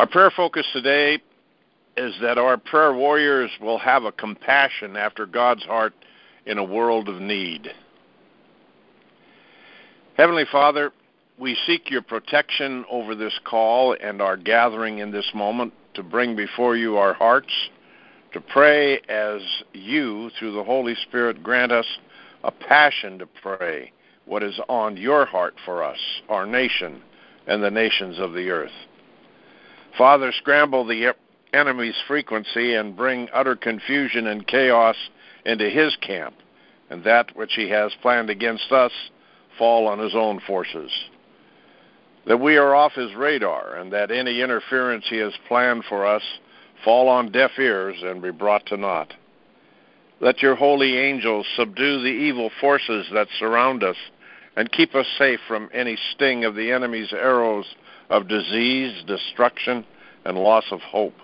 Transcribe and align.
Our 0.00 0.06
prayer 0.06 0.30
focus 0.34 0.66
today 0.72 1.18
is 1.94 2.14
that 2.22 2.38
our 2.38 2.56
prayer 2.56 2.94
warriors 2.94 3.50
will 3.60 3.78
have 3.78 4.04
a 4.04 4.12
compassion 4.12 4.96
after 4.96 5.26
God's 5.26 5.62
heart 5.64 5.92
in 6.46 6.56
a 6.56 6.64
world 6.64 7.10
of 7.10 7.20
need. 7.20 7.68
Heavenly 10.16 10.46
Father, 10.50 10.92
we 11.38 11.54
seek 11.66 11.90
your 11.90 12.00
protection 12.00 12.86
over 12.90 13.14
this 13.14 13.38
call 13.44 13.94
and 14.02 14.22
our 14.22 14.38
gathering 14.38 15.00
in 15.00 15.10
this 15.10 15.30
moment 15.34 15.74
to 15.92 16.02
bring 16.02 16.34
before 16.34 16.78
you 16.78 16.96
our 16.96 17.12
hearts, 17.12 17.52
to 18.32 18.40
pray 18.40 19.02
as 19.10 19.42
you, 19.74 20.30
through 20.38 20.54
the 20.54 20.64
Holy 20.64 20.94
Spirit, 20.94 21.42
grant 21.42 21.72
us 21.72 21.98
a 22.42 22.50
passion 22.50 23.18
to 23.18 23.26
pray 23.42 23.92
what 24.24 24.42
is 24.42 24.58
on 24.66 24.96
your 24.96 25.26
heart 25.26 25.56
for 25.66 25.84
us, 25.84 25.98
our 26.30 26.46
nation, 26.46 27.02
and 27.46 27.62
the 27.62 27.70
nations 27.70 28.18
of 28.18 28.32
the 28.32 28.48
earth. 28.48 28.70
Father, 29.96 30.32
scramble 30.32 30.86
the 30.86 31.14
enemy's 31.52 31.96
frequency 32.06 32.74
and 32.74 32.96
bring 32.96 33.28
utter 33.32 33.56
confusion 33.56 34.26
and 34.26 34.46
chaos 34.46 34.96
into 35.44 35.68
his 35.68 35.96
camp, 35.96 36.34
and 36.90 37.04
that 37.04 37.34
which 37.36 37.54
he 37.54 37.68
has 37.70 37.92
planned 38.02 38.30
against 38.30 38.70
us 38.72 38.92
fall 39.58 39.86
on 39.86 39.98
his 39.98 40.14
own 40.14 40.40
forces. 40.46 40.90
That 42.26 42.40
we 42.40 42.56
are 42.56 42.74
off 42.74 42.92
his 42.92 43.14
radar, 43.14 43.76
and 43.76 43.92
that 43.92 44.10
any 44.10 44.40
interference 44.40 45.06
he 45.08 45.16
has 45.18 45.32
planned 45.48 45.84
for 45.88 46.06
us 46.06 46.22
fall 46.84 47.08
on 47.08 47.32
deaf 47.32 47.52
ears 47.58 47.96
and 48.02 48.22
be 48.22 48.30
brought 48.30 48.66
to 48.66 48.76
naught. 48.76 49.12
Let 50.20 50.42
your 50.42 50.54
holy 50.54 50.98
angels 50.98 51.46
subdue 51.56 52.02
the 52.02 52.08
evil 52.08 52.50
forces 52.60 53.06
that 53.12 53.28
surround 53.38 53.82
us 53.82 53.96
and 54.56 54.70
keep 54.70 54.94
us 54.94 55.06
safe 55.18 55.40
from 55.48 55.70
any 55.72 55.96
sting 56.12 56.44
of 56.44 56.54
the 56.54 56.72
enemy's 56.72 57.12
arrows 57.12 57.66
of 58.10 58.28
disease, 58.28 59.02
destruction, 59.06 59.84
and 60.24 60.36
loss 60.36 60.64
of 60.70 60.80
hope. 60.80 61.14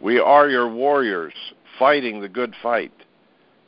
We 0.00 0.18
are 0.18 0.48
your 0.48 0.68
warriors, 0.68 1.34
fighting 1.78 2.20
the 2.20 2.28
good 2.28 2.54
fight. 2.62 2.92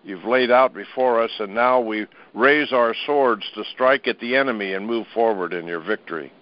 You've 0.03 0.25
laid 0.25 0.51
out 0.51 0.75
before 0.75 1.23
us, 1.23 1.31
and 1.39 1.55
now 1.55 1.81
we 1.81 2.07
raise 2.35 2.73
our 2.73 2.95
swords 3.07 3.45
to 3.55 3.65
strike 3.73 4.09
at 4.09 4.19
the 4.19 4.37
enemy 4.37 4.73
and 4.73 4.87
move 4.87 5.07
forward 5.15 5.53
in 5.53 5.67
your 5.67 5.81
victory. 5.81 6.33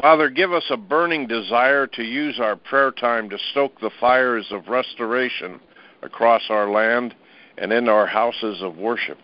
Father, 0.00 0.28
give 0.28 0.52
us 0.52 0.66
a 0.70 0.76
burning 0.76 1.26
desire 1.26 1.86
to 1.86 2.02
use 2.02 2.38
our 2.38 2.56
prayer 2.56 2.90
time 2.90 3.30
to 3.30 3.38
stoke 3.50 3.80
the 3.80 3.90
fires 3.98 4.46
of 4.50 4.68
restoration 4.68 5.60
across 6.02 6.42
our 6.50 6.70
land 6.70 7.14
and 7.56 7.72
in 7.72 7.88
our 7.88 8.06
houses 8.06 8.62
of 8.62 8.76
worship. 8.76 9.18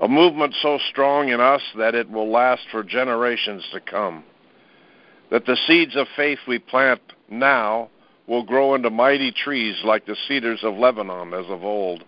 A 0.00 0.08
movement 0.08 0.54
so 0.60 0.78
strong 0.90 1.28
in 1.28 1.40
us 1.40 1.62
that 1.76 1.94
it 1.94 2.10
will 2.10 2.30
last 2.30 2.62
for 2.70 2.82
generations 2.82 3.64
to 3.72 3.80
come. 3.80 4.24
That 5.30 5.46
the 5.46 5.56
seeds 5.66 5.96
of 5.96 6.06
faith 6.16 6.40
we 6.46 6.58
plant 6.58 7.00
now 7.28 7.90
will 8.26 8.42
grow 8.42 8.74
into 8.74 8.90
mighty 8.90 9.30
trees 9.30 9.80
like 9.84 10.06
the 10.06 10.16
cedars 10.26 10.64
of 10.64 10.74
Lebanon 10.74 11.32
as 11.32 11.46
of 11.48 11.62
old. 11.62 12.04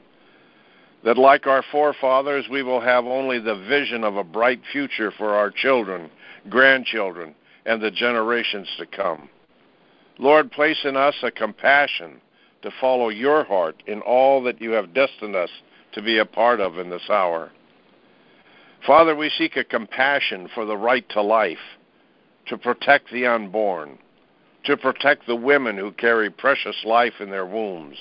That, 1.05 1.19
like 1.19 1.47
our 1.47 1.62
forefathers, 1.70 2.47
we 2.51 2.62
will 2.62 2.81
have 2.81 3.05
only 3.05 3.39
the 3.39 3.65
vision 3.69 4.03
of 4.03 4.17
a 4.17 4.25
bright 4.25 4.61
future 4.73 5.12
for 5.17 5.34
our 5.34 5.50
children, 5.50 6.11
grandchildren, 6.48 7.34
and 7.65 7.81
the 7.81 7.91
generations 7.91 8.69
to 8.78 8.87
come. 8.87 9.28
Lord, 10.19 10.50
place 10.50 10.78
in 10.84 10.97
us 10.97 11.15
a 11.23 11.31
compassion 11.31 12.21
to 12.62 12.71
follow 12.81 13.11
your 13.11 13.45
heart 13.45 13.83
in 13.87 14.00
all 14.00 14.43
that 14.43 14.61
you 14.61 14.71
have 14.71 14.95
destined 14.95 15.37
us 15.37 15.50
to 15.93 16.03
be 16.03 16.19
a 16.19 16.25
part 16.25 16.59
of 16.61 16.78
in 16.78 16.91
this 16.91 17.09
hour. 17.11 17.53
Father, 18.84 19.14
we 19.14 19.30
seek 19.30 19.56
a 19.56 19.64
compassion 19.64 20.48
for 20.55 20.64
the 20.64 20.76
right 20.76 21.09
to 21.10 21.22
life, 21.22 21.59
to 22.47 22.59
protect 22.59 23.10
the 23.10 23.26
unborn, 23.26 23.98
to 24.64 24.76
protect 24.76 25.26
the 25.26 25.37
women 25.37 25.76
who 25.76 25.92
carry 25.92 26.31
precious 26.31 26.76
life 26.84 27.15
in 27.20 27.31
their 27.31 27.47
wombs. 27.47 27.97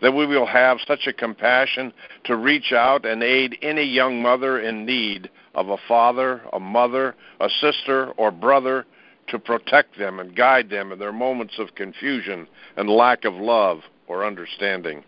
That 0.00 0.14
we 0.14 0.26
will 0.26 0.46
have 0.46 0.78
such 0.86 1.06
a 1.06 1.12
compassion 1.12 1.92
to 2.24 2.36
reach 2.36 2.72
out 2.72 3.04
and 3.04 3.22
aid 3.22 3.58
any 3.62 3.82
young 3.82 4.22
mother 4.22 4.60
in 4.60 4.86
need 4.86 5.28
of 5.54 5.70
a 5.70 5.76
father, 5.88 6.42
a 6.52 6.60
mother, 6.60 7.16
a 7.40 7.48
sister, 7.60 8.12
or 8.12 8.30
brother 8.30 8.86
to 9.28 9.38
protect 9.38 9.98
them 9.98 10.20
and 10.20 10.36
guide 10.36 10.70
them 10.70 10.92
in 10.92 10.98
their 10.98 11.12
moments 11.12 11.58
of 11.58 11.74
confusion 11.74 12.46
and 12.76 12.88
lack 12.88 13.24
of 13.24 13.34
love 13.34 13.80
or 14.06 14.24
understanding. 14.24 15.02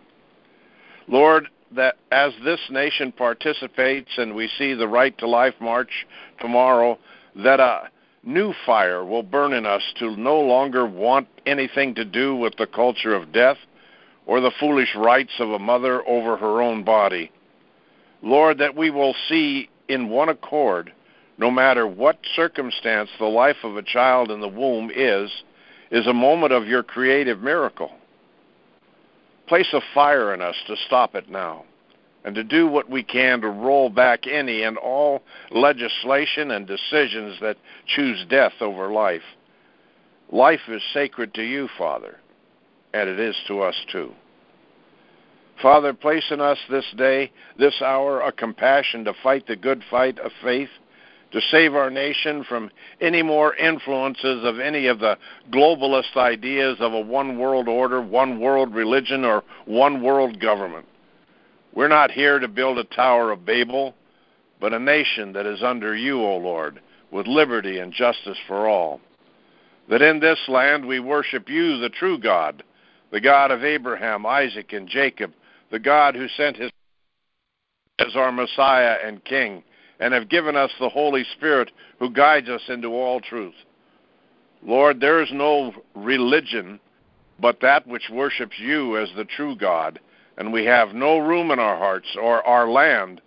Lord, 1.06 1.48
that 1.75 1.97
as 2.10 2.32
this 2.44 2.60
nation 2.70 3.12
participates 3.12 4.10
and 4.16 4.34
we 4.34 4.48
see 4.58 4.75
the 4.75 4.88
Right 4.88 5.16
to 5.19 5.28
Life 5.28 5.54
March 5.60 6.06
tomorrow, 6.41 6.98
that 7.36 7.60
a 7.60 7.88
new 8.22 8.53
fire 8.66 9.04
will 9.04 9.22
burn 9.22 9.53
in 9.53 9.64
us 9.64 9.82
to 9.98 10.16
no 10.16 10.41
longer 10.41 10.86
want 10.86 11.28
anything 11.47 11.94
to 11.94 12.04
do 12.04 12.36
with 12.36 12.56
the 12.56 12.66
culture 12.66 13.14
of 13.14 13.32
death 13.32 13.56
or 14.26 14.41
the 14.41 14.53
foolish 14.60 14.94
rights 14.94 15.32
of 15.38 15.50
a 15.50 15.59
mother 15.59 16.06
over 16.06 16.36
her 16.36 16.60
own 16.60 16.84
body. 16.84 17.30
Lord, 18.22 18.59
that 18.59 18.76
we 18.76 18.91
will 18.91 19.14
see 19.28 19.70
in 19.88 20.10
one 20.10 20.28
accord, 20.28 20.92
no 21.38 21.50
matter 21.50 21.86
what 21.86 22.19
circumstance 22.36 23.09
the 23.19 23.25
life 23.25 23.56
of 23.64 23.76
a 23.76 23.82
child 23.82 24.30
in 24.30 24.41
the 24.41 24.48
womb 24.48 24.91
is, 24.94 25.30
is 25.91 26.06
a 26.06 26.12
moment 26.12 26.53
of 26.53 26.66
your 26.66 26.82
creative 26.82 27.41
miracle. 27.41 27.91
Place 29.50 29.72
a 29.72 29.80
fire 29.94 30.32
in 30.32 30.40
us 30.40 30.54
to 30.68 30.76
stop 30.86 31.16
it 31.16 31.28
now 31.28 31.64
and 32.24 32.36
to 32.36 32.44
do 32.44 32.68
what 32.68 32.88
we 32.88 33.02
can 33.02 33.40
to 33.40 33.48
roll 33.48 33.90
back 33.90 34.28
any 34.28 34.62
and 34.62 34.78
all 34.78 35.24
legislation 35.50 36.52
and 36.52 36.68
decisions 36.68 37.36
that 37.40 37.56
choose 37.84 38.24
death 38.30 38.52
over 38.60 38.92
life. 38.92 39.24
Life 40.30 40.60
is 40.68 40.80
sacred 40.94 41.34
to 41.34 41.42
you, 41.42 41.68
Father, 41.76 42.20
and 42.94 43.08
it 43.08 43.18
is 43.18 43.34
to 43.48 43.60
us 43.60 43.74
too. 43.90 44.12
Father, 45.60 45.94
place 45.94 46.30
in 46.30 46.40
us 46.40 46.58
this 46.70 46.86
day, 46.96 47.32
this 47.58 47.82
hour, 47.82 48.20
a 48.20 48.30
compassion 48.30 49.04
to 49.04 49.14
fight 49.20 49.48
the 49.48 49.56
good 49.56 49.82
fight 49.90 50.20
of 50.20 50.30
faith, 50.44 50.70
to 51.32 51.41
save 51.50 51.74
our 51.74 51.91
nation 51.91 52.44
from 52.48 52.70
any 53.00 53.22
more 53.22 53.54
influences 53.54 54.44
of 54.44 54.58
any 54.58 54.86
of 54.86 54.98
the 54.98 55.16
globalist 55.50 56.16
ideas 56.16 56.76
of 56.80 56.92
a 56.92 57.00
one 57.00 57.38
world 57.38 57.68
order, 57.68 58.02
one 58.02 58.41
world 58.41 58.74
religion, 58.74 59.24
or 59.24 59.44
one 59.64 60.02
world 60.02 60.41
government. 60.41 60.86
We're 61.72 61.88
not 61.88 62.10
here 62.10 62.38
to 62.38 62.48
build 62.48 62.78
a 62.78 62.84
Tower 62.84 63.30
of 63.30 63.46
Babel, 63.46 63.94
but 64.60 64.72
a 64.72 64.78
nation 64.78 65.32
that 65.34 65.46
is 65.46 65.62
under 65.62 65.96
you, 65.96 66.20
O 66.20 66.36
Lord, 66.36 66.80
with 67.12 67.26
liberty 67.26 67.78
and 67.78 67.92
justice 67.92 68.38
for 68.48 68.68
all. 68.68 69.00
That 69.88 70.02
in 70.02 70.20
this 70.20 70.38
land 70.48 70.84
we 70.84 71.00
worship 71.00 71.48
you, 71.48 71.78
the 71.78 71.91
true 71.91 72.18
God, 72.18 72.62
the 73.12 73.20
God 73.20 73.50
of 73.50 73.64
Abraham, 73.64 74.26
Isaac, 74.26 74.72
and 74.72 74.88
Jacob, 74.88 75.32
the 75.70 75.78
God 75.78 76.14
who 76.14 76.28
sent 76.28 76.56
his 76.56 76.70
as 77.98 78.16
our 78.16 78.32
Messiah 78.32 78.97
and 79.04 79.22
King, 79.24 79.62
and 80.00 80.12
have 80.12 80.28
given 80.28 80.56
us 80.56 80.70
the 80.80 80.88
Holy 80.88 81.24
Spirit 81.36 81.70
who 81.98 82.10
guides 82.10 82.48
us 82.48 82.62
into 82.68 82.88
all 82.88 83.20
truth. 83.20 83.54
Lord, 84.62 85.00
there 85.00 85.22
is 85.22 85.30
no 85.32 85.72
religion 85.94 86.80
but 87.38 87.60
that 87.60 87.86
which 87.86 88.10
worships 88.10 88.58
you 88.58 88.98
as 88.98 89.08
the 89.16 89.24
true 89.24 89.56
God 89.56 90.00
and 90.40 90.52
we 90.52 90.64
have 90.64 90.94
no 90.94 91.18
room 91.18 91.50
in 91.50 91.58
our 91.58 91.76
hearts 91.76 92.08
or 92.20 92.46
our 92.46 92.68
land 92.68 93.20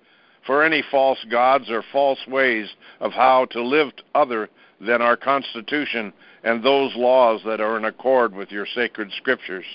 for 0.48 0.64
any 0.64 0.84
false 0.92 1.24
gods 1.30 1.70
or 1.70 1.84
false 1.92 2.20
ways 2.28 2.68
of 3.00 3.12
how 3.12 3.46
to 3.46 3.62
live 3.62 3.92
other 4.16 4.50
than 4.82 5.02
our 5.02 5.16
Constitution 5.16 6.12
and 6.44 6.64
those 6.64 6.96
laws 6.96 7.40
that 7.46 7.62
are 7.62 7.78
in 7.78 7.86
accord 7.86 8.34
with 8.34 8.52
your 8.52 8.66
sacred 8.66 9.12
scriptures. 9.16 9.66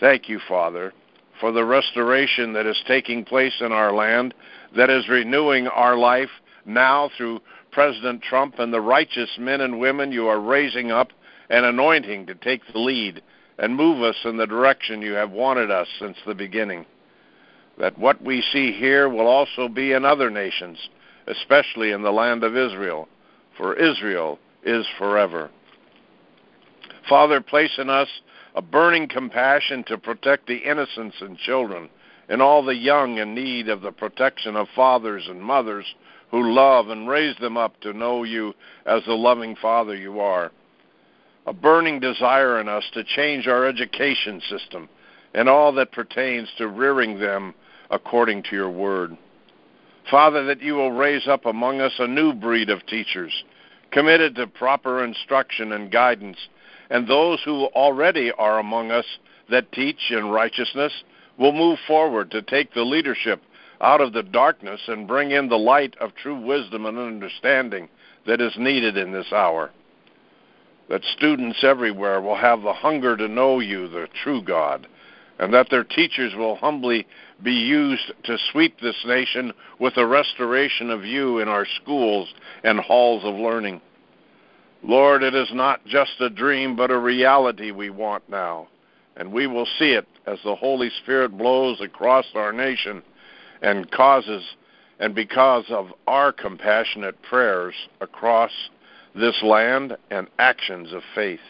Thank 0.00 0.28
you, 0.28 0.40
Father, 0.48 0.92
for 1.40 1.50
the 1.50 1.64
restoration 1.64 2.52
that 2.52 2.66
is 2.66 2.80
taking 2.86 3.24
place 3.24 3.60
in 3.60 3.72
our 3.72 3.92
land, 3.92 4.32
that 4.76 4.90
is 4.90 5.08
renewing 5.08 5.66
our 5.68 5.96
life 5.96 6.30
now 6.64 7.10
through 7.16 7.40
President 7.70 8.22
Trump 8.22 8.58
and 8.58 8.72
the 8.72 8.80
righteous 8.80 9.30
men 9.38 9.60
and 9.60 9.78
women 9.78 10.12
you 10.12 10.26
are 10.28 10.40
raising 10.40 10.90
up 10.90 11.08
and 11.50 11.64
anointing 11.64 12.26
to 12.26 12.34
take 12.34 12.60
the 12.72 12.78
lead 12.78 13.22
and 13.58 13.76
move 13.76 14.02
us 14.02 14.16
in 14.24 14.36
the 14.36 14.46
direction 14.46 15.02
you 15.02 15.12
have 15.12 15.30
wanted 15.30 15.70
us 15.70 15.88
since 15.98 16.16
the 16.26 16.34
beginning. 16.34 16.84
That 17.78 17.98
what 17.98 18.22
we 18.22 18.42
see 18.52 18.72
here 18.72 19.08
will 19.08 19.26
also 19.26 19.68
be 19.68 19.92
in 19.92 20.04
other 20.04 20.30
nations, 20.30 20.78
especially 21.26 21.90
in 21.90 22.02
the 22.02 22.12
land 22.12 22.44
of 22.44 22.56
Israel, 22.56 23.08
for 23.56 23.74
Israel 23.74 24.38
is 24.64 24.86
forever. 24.98 25.50
Father, 27.08 27.40
place 27.40 27.76
in 27.78 27.90
us 27.90 28.08
a 28.54 28.62
burning 28.62 29.08
compassion 29.08 29.84
to 29.84 29.98
protect 29.98 30.46
the 30.46 30.56
innocents 30.56 31.16
and 31.20 31.36
children 31.38 31.90
and 32.28 32.40
all 32.40 32.64
the 32.64 32.74
young 32.74 33.18
in 33.18 33.34
need 33.34 33.68
of 33.68 33.80
the 33.80 33.92
protection 33.92 34.56
of 34.56 34.68
fathers 34.74 35.26
and 35.28 35.42
mothers 35.42 35.86
who 36.30 36.52
love 36.52 36.88
and 36.88 37.08
raise 37.08 37.36
them 37.38 37.56
up 37.56 37.78
to 37.80 37.92
know 37.92 38.24
you 38.24 38.54
as 38.86 39.02
the 39.04 39.14
loving 39.14 39.56
Father 39.56 39.94
you 39.94 40.20
are 40.20 40.50
a 41.46 41.52
burning 41.52 42.00
desire 42.00 42.60
in 42.60 42.68
us 42.68 42.84
to 42.94 43.04
change 43.04 43.46
our 43.46 43.66
education 43.66 44.40
system 44.48 44.88
and 45.34 45.48
all 45.48 45.72
that 45.72 45.92
pertains 45.92 46.48
to 46.56 46.68
rearing 46.68 47.18
them 47.18 47.54
according 47.90 48.42
to 48.42 48.52
your 48.52 48.70
word. 48.70 49.16
Father, 50.10 50.44
that 50.44 50.62
you 50.62 50.74
will 50.74 50.92
raise 50.92 51.26
up 51.26 51.44
among 51.44 51.80
us 51.80 51.92
a 51.98 52.06
new 52.06 52.32
breed 52.32 52.70
of 52.70 52.84
teachers, 52.86 53.44
committed 53.90 54.34
to 54.36 54.46
proper 54.46 55.04
instruction 55.04 55.72
and 55.72 55.90
guidance, 55.90 56.38
and 56.90 57.06
those 57.06 57.42
who 57.44 57.66
already 57.66 58.30
are 58.32 58.58
among 58.58 58.90
us 58.90 59.06
that 59.50 59.72
teach 59.72 60.10
in 60.10 60.26
righteousness 60.26 60.92
will 61.38 61.52
move 61.52 61.78
forward 61.86 62.30
to 62.30 62.42
take 62.42 62.72
the 62.72 62.82
leadership 62.82 63.42
out 63.80 64.00
of 64.00 64.12
the 64.12 64.22
darkness 64.22 64.80
and 64.86 65.08
bring 65.08 65.30
in 65.30 65.48
the 65.48 65.58
light 65.58 65.96
of 66.00 66.14
true 66.14 66.40
wisdom 66.40 66.86
and 66.86 66.98
understanding 66.98 67.88
that 68.26 68.40
is 68.40 68.54
needed 68.56 68.96
in 68.96 69.12
this 69.12 69.32
hour. 69.32 69.70
That 70.88 71.04
students 71.16 71.62
everywhere 71.62 72.20
will 72.20 72.36
have 72.36 72.62
the 72.62 72.72
hunger 72.72 73.16
to 73.16 73.28
know 73.28 73.60
you, 73.60 73.88
the 73.88 74.08
true 74.22 74.42
God, 74.42 74.86
and 75.38 75.52
that 75.52 75.68
their 75.70 75.84
teachers 75.84 76.34
will 76.34 76.56
humbly 76.56 77.06
be 77.42 77.52
used 77.52 78.12
to 78.24 78.38
sweep 78.52 78.80
this 78.80 79.04
nation 79.06 79.52
with 79.80 79.96
a 79.96 80.06
restoration 80.06 80.90
of 80.90 81.04
you 81.04 81.40
in 81.40 81.48
our 81.48 81.66
schools 81.82 82.32
and 82.62 82.78
halls 82.78 83.24
of 83.24 83.34
learning. 83.34 83.80
Lord, 84.82 85.22
it 85.22 85.34
is 85.34 85.48
not 85.52 85.84
just 85.86 86.20
a 86.20 86.30
dream, 86.30 86.76
but 86.76 86.90
a 86.90 86.98
reality 86.98 87.70
we 87.70 87.90
want 87.90 88.28
now, 88.28 88.68
and 89.16 89.32
we 89.32 89.46
will 89.46 89.66
see 89.78 89.92
it 89.92 90.06
as 90.26 90.38
the 90.44 90.56
Holy 90.56 90.90
Spirit 91.02 91.36
blows 91.36 91.80
across 91.80 92.26
our 92.34 92.52
nation 92.52 93.02
and 93.62 93.90
causes 93.90 94.42
and 94.98 95.14
because 95.14 95.64
of 95.70 95.92
our 96.06 96.32
compassionate 96.32 97.20
prayers 97.22 97.74
across 98.00 98.52
this 99.14 99.42
land 99.42 99.96
and 100.10 100.28
actions 100.38 100.92
of 100.92 101.02
faith. 101.14 101.40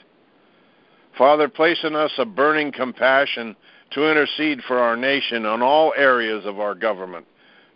Father, 1.16 1.48
place 1.48 1.80
in 1.84 1.94
us 1.94 2.12
a 2.18 2.24
burning 2.24 2.72
compassion 2.72 3.54
to 3.92 4.10
intercede 4.10 4.60
for 4.66 4.78
our 4.78 4.96
nation 4.96 5.46
on 5.46 5.62
all 5.62 5.94
areas 5.96 6.44
of 6.44 6.58
our 6.58 6.74
government, 6.74 7.26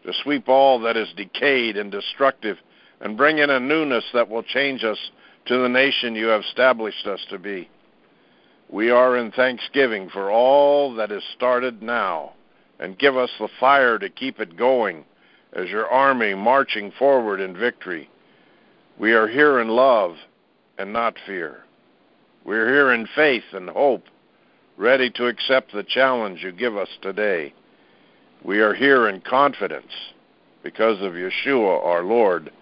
to 0.04 0.12
sweep 0.22 0.48
all 0.48 0.80
that 0.80 0.96
is 0.96 1.08
decayed 1.16 1.76
and 1.76 1.92
destructive, 1.92 2.56
and 3.00 3.16
bring 3.16 3.38
in 3.38 3.50
a 3.50 3.60
newness 3.60 4.04
that 4.12 4.28
will 4.28 4.42
change 4.42 4.82
us 4.82 4.98
to 5.46 5.58
the 5.58 5.68
nation 5.68 6.14
you 6.14 6.26
have 6.26 6.40
established 6.42 7.06
us 7.06 7.24
to 7.30 7.38
be. 7.38 7.68
We 8.70 8.90
are 8.90 9.16
in 9.16 9.32
thanksgiving 9.32 10.10
for 10.10 10.30
all 10.30 10.94
that 10.96 11.10
is 11.10 11.22
started 11.34 11.82
now, 11.82 12.32
and 12.78 12.98
give 12.98 13.16
us 13.16 13.30
the 13.38 13.48
fire 13.58 13.98
to 13.98 14.10
keep 14.10 14.40
it 14.40 14.56
going 14.56 15.04
as 15.52 15.68
your 15.68 15.88
army 15.88 16.34
marching 16.34 16.92
forward 16.98 17.40
in 17.40 17.56
victory. 17.56 18.10
We 18.98 19.12
are 19.12 19.26
here 19.28 19.60
in 19.60 19.68
love 19.68 20.16
and 20.76 20.92
not 20.92 21.16
fear. 21.26 21.64
We're 22.44 22.68
here 22.68 22.92
in 22.92 23.08
faith 23.14 23.44
and 23.52 23.70
hope, 23.70 24.04
ready 24.76 25.10
to 25.10 25.26
accept 25.26 25.72
the 25.72 25.82
challenge 25.82 26.42
you 26.42 26.52
give 26.52 26.76
us 26.76 26.88
today. 27.00 27.54
We 28.44 28.60
are 28.60 28.74
here 28.74 29.08
in 29.08 29.20
confidence 29.22 29.92
because 30.62 31.00
of 31.00 31.14
Yeshua 31.14 31.84
our 31.84 32.02
Lord, 32.02 32.52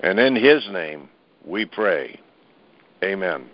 and 0.00 0.18
in 0.18 0.36
his 0.36 0.66
name 0.70 1.08
we 1.44 1.64
pray. 1.64 2.18
Amen. 3.02 3.50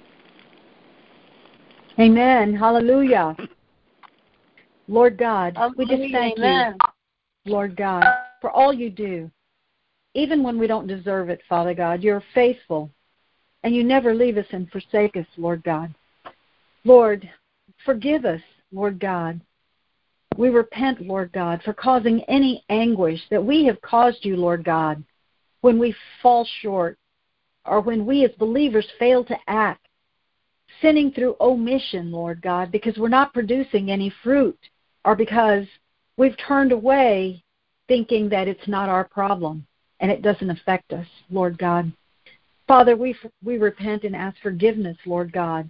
Amen. 2.00 2.55
Hallelujah. 2.55 3.37
Lord 4.88 5.19
God, 5.19 5.58
we 5.76 5.85
just 5.85 6.11
thank 6.12 6.38
Amen. 6.38 6.79
you, 7.44 7.52
Lord 7.52 7.76
God, 7.76 8.06
for 8.41 8.50
all 8.50 8.73
you 8.73 8.88
do. 8.88 9.31
Even 10.14 10.43
when 10.43 10.58
we 10.58 10.67
don't 10.67 10.87
deserve 10.87 11.29
it, 11.29 11.43
Father 11.47 11.75
God, 11.75 12.02
you're 12.02 12.25
faithful 12.35 12.91
and 13.62 13.76
you 13.76 13.85
never 13.85 14.14
leave 14.14 14.38
us 14.38 14.47
and 14.52 14.70
forsake 14.70 15.14
us, 15.17 15.26
Lord 15.37 15.62
God. 15.62 15.94
Lord, 16.85 17.29
forgive 17.85 18.25
us, 18.25 18.41
Lord 18.73 18.99
God. 18.99 19.38
We 20.38 20.49
repent, 20.49 21.02
Lord 21.02 21.31
God, 21.32 21.61
for 21.62 21.75
causing 21.75 22.23
any 22.29 22.64
anguish 22.70 23.20
that 23.31 23.44
we 23.44 23.67
have 23.67 23.81
caused 23.82 24.25
you, 24.25 24.37
Lord 24.37 24.64
God, 24.64 25.05
when 25.61 25.79
we 25.79 25.94
fall 26.23 26.49
short 26.62 26.97
or 27.67 27.82
when 27.82 28.06
we 28.06 28.25
as 28.25 28.31
believers 28.38 28.88
fail 28.99 29.23
to 29.25 29.37
act, 29.49 29.79
sinning 30.81 31.12
through 31.12 31.37
omission, 31.40 32.11
Lord 32.11 32.43
God, 32.43 32.72
because 32.72 32.96
we're 32.96 33.08
not 33.08 33.34
producing 33.34 33.90
any 33.90 34.12
fruit 34.22 34.58
or 35.05 35.17
because 35.17 35.67
we've 36.17 36.37
turned 36.37 36.72
away 36.72 37.43
thinking 37.88 38.28
that 38.28 38.49
it's 38.49 38.69
not 38.69 38.88
our 38.88 39.05
problem 39.05 39.67
and 40.00 40.11
it 40.11 40.22
doesn't 40.22 40.50
affect 40.50 40.93
us, 40.93 41.06
Lord 41.31 41.58
God. 41.58 41.93
Father, 42.67 42.96
we 42.96 43.17
we 43.43 43.58
repent 43.58 44.05
and 44.05 44.14
ask 44.14 44.37
forgiveness, 44.40 44.96
Lord 45.05 45.32
God, 45.32 45.69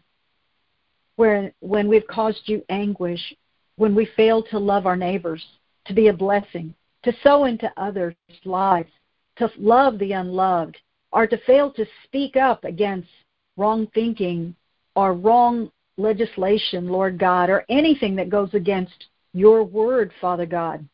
where 1.16 1.52
when 1.60 1.88
we've 1.88 2.06
caused 2.06 2.42
you 2.44 2.62
anguish, 2.68 3.34
when 3.76 3.94
we 3.94 4.06
fail 4.16 4.42
to 4.44 4.58
love 4.58 4.86
our 4.86 4.96
neighbors, 4.96 5.44
to 5.86 5.94
be 5.94 6.08
a 6.08 6.12
blessing, 6.12 6.74
to 7.04 7.12
sow 7.22 7.46
into 7.46 7.72
others' 7.76 8.14
lives, 8.44 8.90
to 9.36 9.50
love 9.56 9.98
the 9.98 10.12
unloved, 10.12 10.76
or 11.12 11.26
to 11.26 11.38
fail 11.46 11.72
to 11.72 11.86
speak 12.04 12.36
up 12.36 12.64
against 12.64 13.08
wrong 13.56 13.86
thinking 13.94 14.54
or 14.94 15.14
wrong 15.14 15.70
legislation, 15.96 16.88
Lord 16.88 17.18
God, 17.18 17.50
or 17.50 17.64
anything 17.68 18.16
that 18.16 18.30
goes 18.30 18.52
against 18.54 19.06
your 19.32 19.62
word, 19.64 20.12
Father 20.20 20.46
God. 20.46 20.86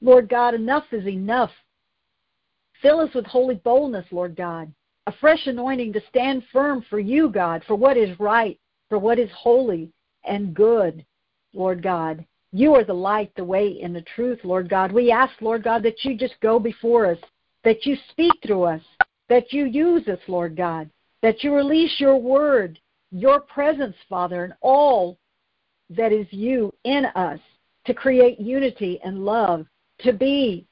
Lord 0.00 0.28
God, 0.28 0.54
enough 0.54 0.84
is 0.92 1.06
enough. 1.06 1.50
Fill 2.80 3.00
us 3.00 3.14
with 3.14 3.26
holy 3.26 3.54
boldness, 3.54 4.06
Lord 4.10 4.34
God, 4.36 4.72
a 5.06 5.12
fresh 5.20 5.46
anointing 5.46 5.92
to 5.92 6.02
stand 6.08 6.42
firm 6.52 6.84
for 6.90 6.98
you, 6.98 7.28
God, 7.28 7.62
for 7.66 7.76
what 7.76 7.96
is 7.96 8.18
right, 8.18 8.58
for 8.88 8.98
what 8.98 9.18
is 9.18 9.30
holy 9.32 9.92
and 10.24 10.54
good, 10.54 11.04
Lord 11.54 11.82
God. 11.82 12.26
You 12.52 12.74
are 12.74 12.84
the 12.84 12.92
light, 12.92 13.32
the 13.36 13.44
way, 13.44 13.80
and 13.82 13.94
the 13.94 14.04
truth, 14.14 14.40
Lord 14.42 14.68
God. 14.68 14.92
We 14.92 15.10
ask, 15.10 15.32
Lord 15.40 15.62
God, 15.62 15.82
that 15.84 16.04
you 16.04 16.16
just 16.16 16.34
go 16.40 16.58
before 16.58 17.06
us, 17.06 17.18
that 17.64 17.86
you 17.86 17.96
speak 18.10 18.32
through 18.44 18.64
us, 18.64 18.82
that 19.28 19.52
you 19.52 19.64
use 19.64 20.06
us, 20.08 20.18
Lord 20.26 20.56
God, 20.56 20.90
that 21.22 21.42
you 21.42 21.54
release 21.54 21.98
your 21.98 22.16
word, 22.16 22.78
your 23.12 23.40
presence, 23.40 23.94
Father, 24.08 24.44
and 24.44 24.54
all 24.62 25.18
that 25.90 26.12
is 26.12 26.26
you 26.30 26.72
in 26.84 27.06
us 27.14 27.38
to 27.84 27.94
create 27.94 28.40
unity 28.40 28.98
and 29.04 29.24
love, 29.24 29.66
to 30.00 30.12
be 30.12 30.66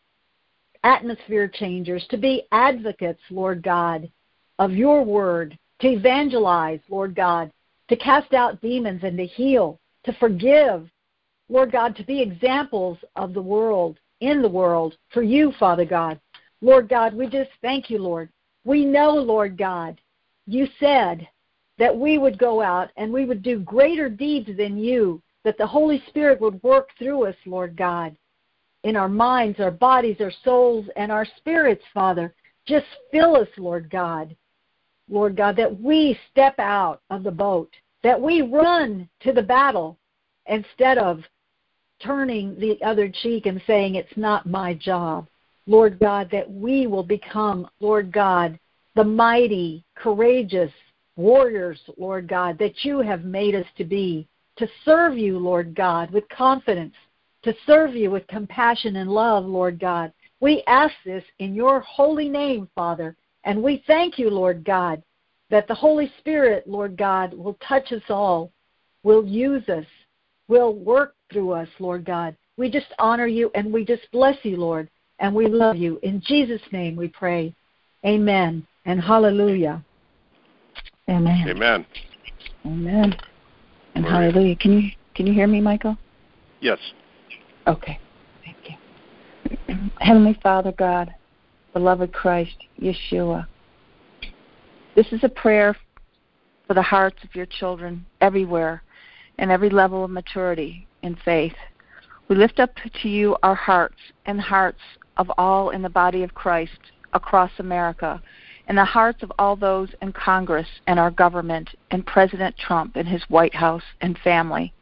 atmosphere 0.83 1.49
changers, 1.49 2.07
to 2.09 2.17
be 2.17 2.45
advocates, 2.53 3.21
Lord 3.31 3.63
God, 3.63 4.11
of 4.59 4.73
your 4.73 5.05
word, 5.05 5.59
to 5.81 5.89
evangelize, 5.89 6.81
Lord 6.89 7.15
God, 7.15 7.53
to 7.89 7.97
cast 7.97 8.33
out 8.33 8.61
demons 8.61 9.03
and 9.03 9.19
to 9.19 9.27
heal, 9.27 9.79
to 10.05 10.13
forgive, 10.15 10.89
Lord 11.49 11.73
God, 11.73 11.97
to 11.97 12.05
be 12.05 12.23
examples 12.23 12.97
of 13.17 13.35
the 13.35 13.43
world, 13.43 13.99
in 14.21 14.43
the 14.43 14.49
world, 14.49 14.97
for 15.13 15.23
you, 15.23 15.53
Father 15.59 15.85
God. 15.85 16.21
Lord 16.63 16.89
God, 16.89 17.15
we 17.15 17.27
just 17.27 17.51
thank 17.63 17.91
you, 17.91 17.99
Lord. 17.99 18.31
We 18.65 18.85
know, 18.85 19.13
Lord 19.13 19.57
God, 19.57 20.01
you 20.47 20.69
said 20.79 21.27
that 21.81 21.97
we 21.97 22.19
would 22.19 22.39
go 22.39 22.61
out 22.61 22.91
and 22.97 23.11
we 23.11 23.25
would 23.25 23.43
do 23.43 23.59
greater 23.61 24.11
deeds 24.11 24.51
than 24.59 24.77
you, 24.77 25.21
that 25.45 25.57
the 25.57 25.67
Holy 25.67 26.03
Spirit 26.09 26.39
would 26.39 26.63
work 26.63 26.91
through 26.99 27.25
us, 27.25 27.35
Lord 27.47 27.75
God, 27.75 28.15
in 28.85 28.97
our 28.97 29.09
minds, 29.09 29.59
our 29.61 29.71
bodies, 29.71 30.19
our 30.21 30.33
souls, 30.45 30.85
and 30.97 31.11
our 31.11 31.27
spirits, 31.39 31.83
Father. 31.95 32.35
Just 32.67 32.85
fill 33.11 33.35
us, 33.35 33.49
Lord 33.57 33.91
God. 33.91 34.37
Lord 35.09 35.37
God, 35.37 35.57
that 35.57 35.81
we 35.81 36.19
step 36.31 36.55
out 36.59 37.01
of 37.09 37.23
the 37.23 37.31
boat, 37.31 37.73
that 38.03 38.21
we 38.21 38.43
run 38.43 39.09
to 39.21 39.33
the 39.33 39.43
battle 39.43 39.99
instead 40.47 40.99
of 40.99 41.25
turning 42.03 42.61
the 42.61 42.79
other 42.85 43.09
cheek 43.09 43.47
and 43.47 43.61
saying, 43.67 43.95
It's 43.95 44.17
not 44.17 44.47
my 44.47 44.75
job. 44.75 45.27
Lord 45.67 45.99
God, 45.99 46.29
that 46.31 46.51
we 46.51 46.87
will 46.87 47.03
become, 47.03 47.67
Lord 47.81 48.13
God, 48.13 48.59
the 48.95 49.05
mighty, 49.05 49.83
courageous 49.97 50.73
warriors, 51.17 51.81
Lord 51.97 52.29
God, 52.29 52.59
that 52.59 52.85
you 52.85 53.01
have 53.01 53.25
made 53.25 53.55
us 53.55 53.67
to 53.77 53.85
be, 53.85 54.27
to 54.57 54.69
serve 54.85 55.17
you, 55.17 55.39
Lord 55.39 55.75
God, 55.75 56.11
with 56.11 56.29
confidence, 56.29 56.95
to 57.43 57.55
serve 57.67 57.95
you 57.95 58.11
with 58.11 58.27
compassion 58.27 58.97
and 58.97 59.11
love, 59.11 59.45
Lord 59.45 59.79
God. 59.79 60.13
We 60.41 60.63
ask 60.67 60.95
this 61.05 61.25
in 61.39 61.55
your 61.55 61.81
holy 61.81 62.29
name, 62.29 62.69
Father, 62.75 63.17
and 63.45 63.63
we 63.63 63.83
thank 63.87 64.19
you, 64.19 64.31
Lord 64.31 64.65
God, 64.65 65.03
that 65.51 65.67
the 65.67 65.75
Holy 65.75 66.13
Spirit, 66.19 66.67
Lord 66.67 66.97
God, 66.97 67.35
will 67.35 67.59
touch 67.67 67.93
us 67.93 68.03
all, 68.09 68.53
will 69.03 69.25
use 69.25 69.69
us, 69.69 69.87
will 70.49 70.75
work 70.75 71.15
through 71.33 71.53
us, 71.53 71.69
Lord 71.79 72.05
God. 72.05 72.37
We 72.57 72.71
just 72.71 72.93
honor 72.99 73.27
you 73.27 73.51
and 73.55 73.73
we 73.73 73.85
just 73.85 74.11
bless 74.13 74.37
you, 74.43 74.57
Lord, 74.57 74.91
and 75.19 75.35
we 75.35 75.49
love 75.49 75.77
you. 75.77 75.99
In 76.03 76.23
Jesus' 76.25 76.61
name 76.73 76.97
we 76.97 77.09
pray. 77.09 77.55
Amen 78.05 78.67
and 78.85 79.01
hallelujah. 79.01 79.85
Amen. 81.11 81.49
Amen. 81.49 81.87
Amen. 82.65 83.17
And 83.95 84.05
Glory. 84.05 84.31
hallelujah. 84.31 84.57
Can 84.57 84.81
you 84.81 84.91
can 85.15 85.27
you 85.27 85.33
hear 85.33 85.49
me, 85.49 85.61
Michael? 85.61 85.97
Yes. 86.61 86.79
Okay. 87.67 87.99
Thank 88.45 88.57
you. 89.69 89.91
Heavenly 90.01 90.39
Father 90.43 90.73
God, 90.73 91.13
beloved 91.73 92.13
Christ, 92.13 92.55
Yeshua. 92.81 93.47
This 94.95 95.07
is 95.13 95.25
a 95.25 95.29
prayer 95.29 95.77
for 96.67 96.75
the 96.75 96.83
hearts 96.83 97.19
of 97.25 97.35
your 97.35 97.47
children 97.47 98.07
everywhere 98.21 98.83
and 99.39 99.51
every 99.51 99.71
level 99.71 100.05
of 100.05 100.11
maturity 100.11 100.87
in 101.03 101.17
faith. 101.25 101.55
We 102.29 102.37
lift 102.37 102.61
up 102.61 102.71
to 103.03 103.09
you 103.09 103.37
our 103.43 103.57
hearts 103.57 103.97
and 104.27 104.41
hearts 104.41 104.81
of 105.17 105.31
all 105.39 105.71
in 105.71 105.83
the 105.83 105.89
body 105.89 106.23
of 106.23 106.35
Christ 106.35 106.79
across 107.13 107.51
America 107.59 108.23
in 108.71 108.77
the 108.77 108.85
hearts 108.85 109.25
of 109.25 109.33
all 109.37 109.57
those 109.57 109.89
in 110.01 110.13
Congress 110.13 110.69
and 110.87 110.97
our 110.97 111.11
government 111.11 111.69
and 111.91 112.07
President 112.07 112.57
Trump 112.57 112.95
and 112.95 113.07
his 113.09 113.21
White 113.25 113.55
House 113.55 113.83
and 114.01 114.17
family. 114.19 114.73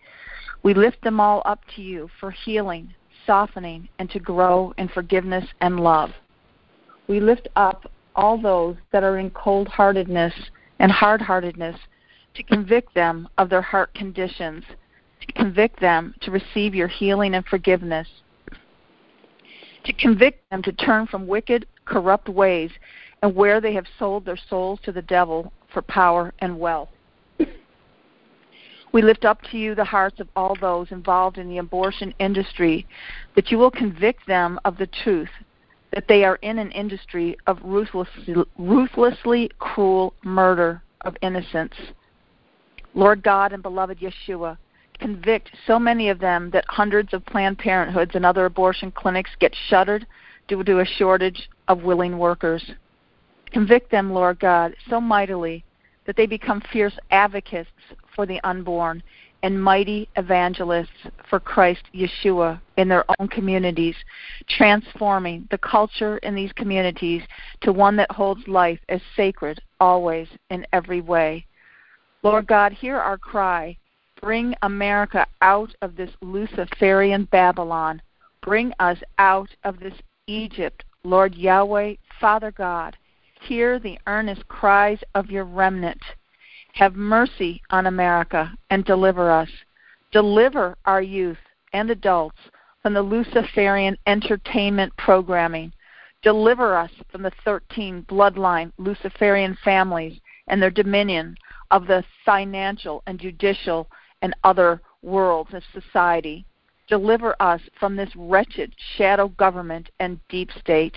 We 0.62 0.74
lift 0.74 1.02
them 1.02 1.20
all 1.20 1.40
up 1.46 1.62
to 1.74 1.80
you 1.80 2.10
for 2.20 2.30
healing, 2.30 2.92
softening, 3.26 3.88
and 3.98 4.10
to 4.10 4.18
grow 4.18 4.74
in 4.76 4.88
forgiveness 4.88 5.46
and 5.62 5.80
love. 5.80 6.10
We 7.06 7.18
lift 7.18 7.48
up 7.56 7.90
all 8.14 8.36
those 8.38 8.76
that 8.92 9.04
are 9.04 9.16
in 9.16 9.30
cold 9.30 9.68
heartedness 9.68 10.34
and 10.80 10.92
hard 10.92 11.22
heartedness 11.22 11.80
to 12.34 12.42
convict 12.42 12.94
them 12.94 13.26
of 13.38 13.48
their 13.48 13.62
heart 13.62 13.94
conditions, 13.94 14.64
to 15.26 15.32
convict 15.32 15.80
them 15.80 16.14
to 16.20 16.30
receive 16.30 16.74
your 16.74 16.88
healing 16.88 17.34
and 17.34 17.46
forgiveness, 17.46 18.06
to 19.84 19.94
convict 19.94 20.42
them 20.50 20.60
to 20.60 20.72
turn 20.72 21.06
from 21.06 21.26
wicked, 21.26 21.64
corrupt 21.86 22.28
ways 22.28 22.70
and 23.22 23.34
where 23.34 23.60
they 23.60 23.74
have 23.74 23.86
sold 23.98 24.24
their 24.24 24.38
souls 24.48 24.78
to 24.84 24.92
the 24.92 25.02
devil 25.02 25.52
for 25.72 25.82
power 25.82 26.32
and 26.38 26.58
wealth. 26.58 26.88
We 28.90 29.02
lift 29.02 29.24
up 29.24 29.42
to 29.50 29.58
you 29.58 29.74
the 29.74 29.84
hearts 29.84 30.18
of 30.18 30.28
all 30.34 30.56
those 30.58 30.90
involved 30.92 31.36
in 31.36 31.48
the 31.48 31.58
abortion 31.58 32.14
industry, 32.18 32.86
that 33.36 33.50
you 33.50 33.58
will 33.58 33.70
convict 33.70 34.26
them 34.26 34.58
of 34.64 34.78
the 34.78 34.86
truth, 34.86 35.28
that 35.92 36.08
they 36.08 36.24
are 36.24 36.36
in 36.36 36.58
an 36.58 36.70
industry 36.72 37.36
of 37.46 37.58
ruthlessly, 37.62 38.34
ruthlessly 38.56 39.50
cruel 39.58 40.14
murder 40.22 40.82
of 41.02 41.16
innocents. 41.20 41.76
Lord 42.94 43.22
God 43.22 43.52
and 43.52 43.62
beloved 43.62 43.98
Yeshua, 44.00 44.56
convict 44.98 45.50
so 45.66 45.78
many 45.78 46.08
of 46.08 46.18
them 46.18 46.50
that 46.50 46.64
hundreds 46.66 47.12
of 47.12 47.24
Planned 47.26 47.58
Parenthoods 47.58 48.14
and 48.14 48.24
other 48.24 48.46
abortion 48.46 48.90
clinics 48.90 49.30
get 49.38 49.54
shuttered 49.68 50.06
due 50.48 50.64
to 50.64 50.80
a 50.80 50.84
shortage 50.84 51.48
of 51.68 51.82
willing 51.82 52.18
workers. 52.18 52.72
Convict 53.52 53.90
them, 53.90 54.12
Lord 54.12 54.38
God, 54.40 54.74
so 54.88 55.00
mightily 55.00 55.64
that 56.06 56.16
they 56.16 56.26
become 56.26 56.62
fierce 56.72 56.96
advocates 57.10 57.70
for 58.14 58.26
the 58.26 58.40
unborn 58.44 59.02
and 59.42 59.62
mighty 59.62 60.08
evangelists 60.16 61.06
for 61.30 61.38
Christ 61.38 61.82
Yeshua 61.94 62.60
in 62.76 62.88
their 62.88 63.04
own 63.18 63.28
communities, 63.28 63.94
transforming 64.48 65.46
the 65.50 65.58
culture 65.58 66.18
in 66.18 66.34
these 66.34 66.52
communities 66.54 67.22
to 67.60 67.72
one 67.72 67.94
that 67.96 68.10
holds 68.10 68.46
life 68.48 68.80
as 68.88 69.00
sacred 69.14 69.60
always 69.80 70.28
in 70.50 70.66
every 70.72 71.00
way. 71.00 71.46
Lord 72.22 72.46
God, 72.48 72.72
hear 72.72 72.96
our 72.96 73.18
cry. 73.18 73.76
Bring 74.20 74.54
America 74.62 75.24
out 75.40 75.72
of 75.82 75.94
this 75.94 76.10
Luciferian 76.20 77.28
Babylon. 77.30 78.02
Bring 78.42 78.72
us 78.80 78.98
out 79.18 79.50
of 79.62 79.78
this 79.78 79.94
Egypt, 80.26 80.84
Lord 81.04 81.36
Yahweh, 81.36 81.94
Father 82.20 82.50
God 82.50 82.96
hear 83.40 83.78
the 83.78 83.98
earnest 84.06 84.46
cries 84.48 84.98
of 85.14 85.30
your 85.30 85.44
remnant. 85.44 86.02
Have 86.74 86.94
mercy 86.94 87.60
on 87.70 87.86
America 87.86 88.52
and 88.70 88.84
deliver 88.84 89.30
us. 89.30 89.48
Deliver 90.12 90.76
our 90.84 91.02
youth 91.02 91.38
and 91.72 91.90
adults 91.90 92.38
from 92.82 92.94
the 92.94 93.02
Luciferian 93.02 93.96
entertainment 94.06 94.96
programming. 94.96 95.72
Deliver 96.22 96.76
us 96.76 96.90
from 97.10 97.22
the 97.22 97.32
13 97.44 98.04
bloodline 98.08 98.72
Luciferian 98.78 99.56
families 99.64 100.20
and 100.48 100.60
their 100.60 100.70
dominion 100.70 101.36
of 101.70 101.86
the 101.86 102.04
financial 102.24 103.02
and 103.06 103.18
judicial 103.18 103.88
and 104.22 104.34
other 104.44 104.80
worlds 105.02 105.52
of 105.54 105.62
society. 105.72 106.44
Deliver 106.88 107.36
us 107.40 107.60
from 107.78 107.96
this 107.96 108.10
wretched 108.16 108.72
shadow 108.96 109.28
government 109.28 109.90
and 110.00 110.18
deep 110.28 110.50
state. 110.58 110.96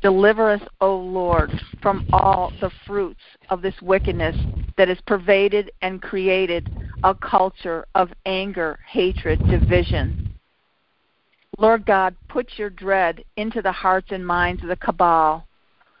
Deliver 0.00 0.50
us, 0.52 0.62
O 0.80 0.96
Lord, 0.96 1.50
from 1.82 2.06
all 2.12 2.52
the 2.60 2.70
fruits 2.86 3.20
of 3.50 3.62
this 3.62 3.74
wickedness 3.82 4.36
that 4.76 4.88
has 4.88 4.98
pervaded 5.06 5.72
and 5.82 6.00
created 6.00 6.70
a 7.02 7.14
culture 7.14 7.86
of 7.94 8.10
anger, 8.24 8.78
hatred, 8.88 9.40
division. 9.48 10.32
Lord 11.58 11.84
God, 11.84 12.14
put 12.28 12.52
your 12.56 12.70
dread 12.70 13.24
into 13.36 13.60
the 13.60 13.72
hearts 13.72 14.08
and 14.12 14.24
minds 14.24 14.62
of 14.62 14.68
the 14.68 14.76
cabal. 14.76 15.46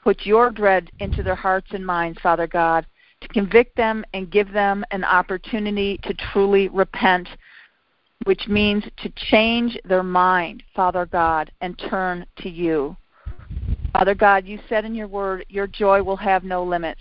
Put 0.04 0.24
your 0.24 0.50
dread 0.50 0.90
into 1.00 1.24
their 1.24 1.34
hearts 1.34 1.68
and 1.72 1.84
minds, 1.84 2.20
Father 2.20 2.46
God, 2.46 2.86
to 3.20 3.28
convict 3.28 3.76
them 3.76 4.04
and 4.14 4.30
give 4.30 4.52
them 4.52 4.84
an 4.92 5.02
opportunity 5.02 5.98
to 6.04 6.14
truly 6.32 6.68
repent, 6.68 7.28
which 8.24 8.46
means 8.46 8.84
to 8.98 9.12
change 9.30 9.76
their 9.84 10.04
mind, 10.04 10.62
Father 10.76 11.06
God, 11.06 11.50
and 11.60 11.76
turn 11.90 12.24
to 12.38 12.48
you. 12.48 12.96
Father 13.98 14.14
God, 14.14 14.46
you 14.46 14.60
said 14.68 14.84
in 14.84 14.94
your 14.94 15.08
word, 15.08 15.44
your 15.48 15.66
joy 15.66 16.00
will 16.04 16.16
have 16.16 16.44
no 16.44 16.62
limits. 16.62 17.00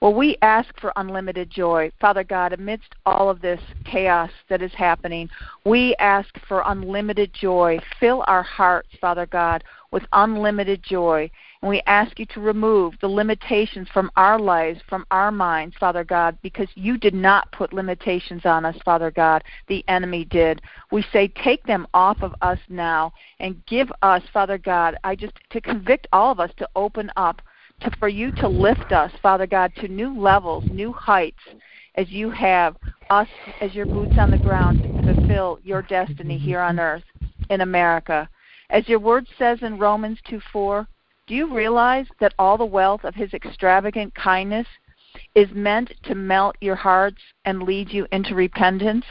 Well, 0.00 0.14
we 0.14 0.36
ask 0.40 0.68
for 0.80 0.92
unlimited 0.94 1.50
joy. 1.50 1.90
Father 2.00 2.22
God, 2.22 2.52
amidst 2.52 2.94
all 3.04 3.28
of 3.28 3.40
this 3.40 3.60
chaos 3.84 4.30
that 4.48 4.62
is 4.62 4.70
happening, 4.72 5.28
we 5.66 5.96
ask 5.98 6.28
for 6.46 6.62
unlimited 6.66 7.32
joy. 7.34 7.80
Fill 7.98 8.22
our 8.28 8.44
hearts, 8.44 8.90
Father 9.00 9.26
God, 9.26 9.64
with 9.90 10.04
unlimited 10.12 10.80
joy. 10.84 11.28
And 11.60 11.68
we 11.68 11.82
ask 11.86 12.18
you 12.18 12.26
to 12.26 12.40
remove 12.40 12.94
the 13.00 13.08
limitations 13.08 13.88
from 13.92 14.10
our 14.16 14.38
lives, 14.38 14.80
from 14.88 15.04
our 15.10 15.32
minds, 15.32 15.74
Father 15.78 16.04
God, 16.04 16.38
because 16.42 16.68
you 16.74 16.96
did 16.96 17.14
not 17.14 17.50
put 17.50 17.72
limitations 17.72 18.46
on 18.46 18.64
us, 18.64 18.76
Father 18.84 19.10
God. 19.10 19.42
The 19.66 19.84
enemy 19.88 20.24
did. 20.24 20.62
We 20.92 21.04
say, 21.12 21.28
take 21.28 21.64
them 21.64 21.86
off 21.94 22.22
of 22.22 22.34
us 22.42 22.58
now 22.68 23.12
and 23.40 23.64
give 23.66 23.90
us, 24.02 24.22
Father 24.32 24.58
God, 24.58 24.96
I 25.02 25.16
just 25.16 25.34
to 25.50 25.60
convict 25.60 26.06
all 26.12 26.30
of 26.30 26.38
us 26.38 26.52
to 26.58 26.68
open 26.76 27.10
up 27.16 27.42
to, 27.80 27.90
for 27.98 28.08
you 28.08 28.30
to 28.32 28.48
lift 28.48 28.92
us, 28.92 29.12
Father 29.22 29.46
God, 29.46 29.72
to 29.76 29.88
new 29.88 30.18
levels, 30.18 30.64
new 30.70 30.92
heights, 30.92 31.42
as 31.96 32.08
you 32.10 32.30
have 32.30 32.76
us 33.10 33.28
as 33.60 33.74
your 33.74 33.86
boots 33.86 34.14
on 34.18 34.30
the 34.30 34.38
ground 34.38 34.82
to 34.82 35.14
fulfill 35.14 35.58
your 35.64 35.82
destiny 35.82 36.38
here 36.38 36.60
on 36.60 36.78
earth 36.78 37.02
in 37.50 37.62
America. 37.62 38.28
As 38.70 38.88
your 38.88 38.98
word 38.98 39.26
says 39.38 39.58
in 39.62 39.78
Romans 39.78 40.18
2 40.28 40.40
4, 40.52 40.86
do 41.28 41.34
you 41.34 41.54
realize 41.54 42.06
that 42.20 42.34
all 42.38 42.56
the 42.56 42.64
wealth 42.64 43.04
of 43.04 43.14
his 43.14 43.32
extravagant 43.34 44.14
kindness 44.14 44.66
is 45.34 45.48
meant 45.52 45.92
to 46.04 46.14
melt 46.14 46.56
your 46.60 46.74
hearts 46.74 47.20
and 47.44 47.62
lead 47.62 47.92
you 47.92 48.06
into 48.10 48.34
repentance? 48.34 49.04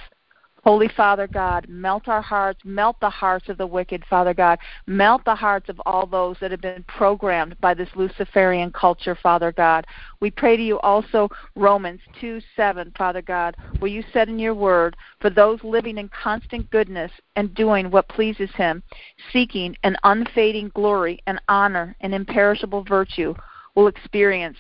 Holy 0.68 0.90
Father 0.98 1.28
God, 1.28 1.66
melt 1.70 2.10
our 2.10 2.22
hearts, 2.22 2.60
melt 2.66 2.98
the 3.00 3.10
hearts 3.10 3.48
of 3.48 3.58
the 3.58 3.66
wicked, 3.66 4.04
Father 4.10 4.34
God. 4.34 4.60
Melt 4.86 5.24
the 5.24 5.34
hearts 5.34 5.70
of 5.70 5.80
all 5.86 6.06
those 6.06 6.36
that 6.42 6.52
have 6.52 6.60
been 6.60 6.84
programmed 6.90 7.56
by 7.62 7.74
this 7.74 7.88
Luciferian 7.96 8.70
culture, 8.74 9.16
Father 9.16 9.54
God. 9.54 9.88
We 10.20 10.30
pray 10.30 10.58
to 10.58 10.62
you 10.62 10.78
also, 10.80 11.30
Romans 11.56 12.02
2 12.20 12.42
7, 12.58 12.92
Father 12.98 13.22
God, 13.22 13.56
where 13.80 13.90
you 13.90 14.04
said 14.12 14.28
in 14.28 14.40
your 14.40 14.56
word, 14.56 14.98
for 15.22 15.30
those 15.30 15.64
living 15.64 16.00
in 16.00 16.10
constant 16.10 16.70
goodness 16.70 17.14
and 17.38 17.56
doing 17.56 17.90
what 17.90 18.10
pleases 18.10 18.50
Him, 18.56 18.84
seeking 19.32 19.74
an 19.84 19.96
unfading 20.04 20.74
glory 20.76 21.24
and 21.28 21.40
honor 21.48 21.96
and 22.02 22.14
imperishable 22.14 22.84
virtue, 22.84 23.34
will 23.76 23.88
experience 23.88 24.58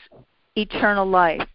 eternal 0.55 1.05
life. 1.05 1.45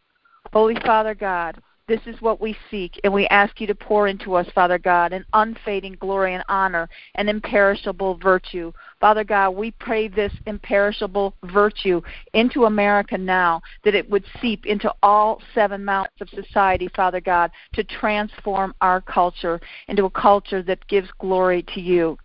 Holy 0.53 0.77
Father 0.85 1.15
God, 1.15 1.59
this 1.93 2.01
is 2.07 2.23
what 2.23 2.41
we 2.41 2.57
seek, 2.71 2.99
and 3.05 3.13
we 3.13 3.27
ask 3.27 3.61
you 3.61 3.67
to 3.67 3.75
pour 3.75 4.09
into 4.09 4.33
us, 4.33 4.47
Father 4.55 4.79
God, 4.79 5.13
an 5.13 5.27
unfading 5.35 5.99
glory 6.01 6.33
and 6.33 6.43
honor, 6.49 6.89
an 7.17 7.29
imperishable 7.29 8.17
virtue. 8.17 8.73
Father 8.99 9.25
God, 9.25 9.51
we 9.51 9.73
pray 9.73 10.09
this 10.09 10.33
imperishable 10.47 11.35
virtue 11.45 12.01
into 12.33 12.65
America 12.65 13.19
now, 13.19 13.61
that 13.85 13.95
it 13.95 14.09
would 14.09 14.25
seep 14.41 14.65
into 14.65 14.91
all 15.03 15.43
seven 15.55 15.85
mountains 15.85 16.23
of 16.23 16.31
society, 16.31 16.89
Father 16.97 17.21
God, 17.21 17.51
to 17.75 17.85
transform 17.85 18.75
our 18.81 19.03
culture 19.03 19.61
into 19.89 20.07
a 20.07 20.11
culture 20.11 20.63
that 20.63 20.89
gives 20.89 21.11
glory 21.19 21.63
to 21.75 21.81
you. 21.83 22.17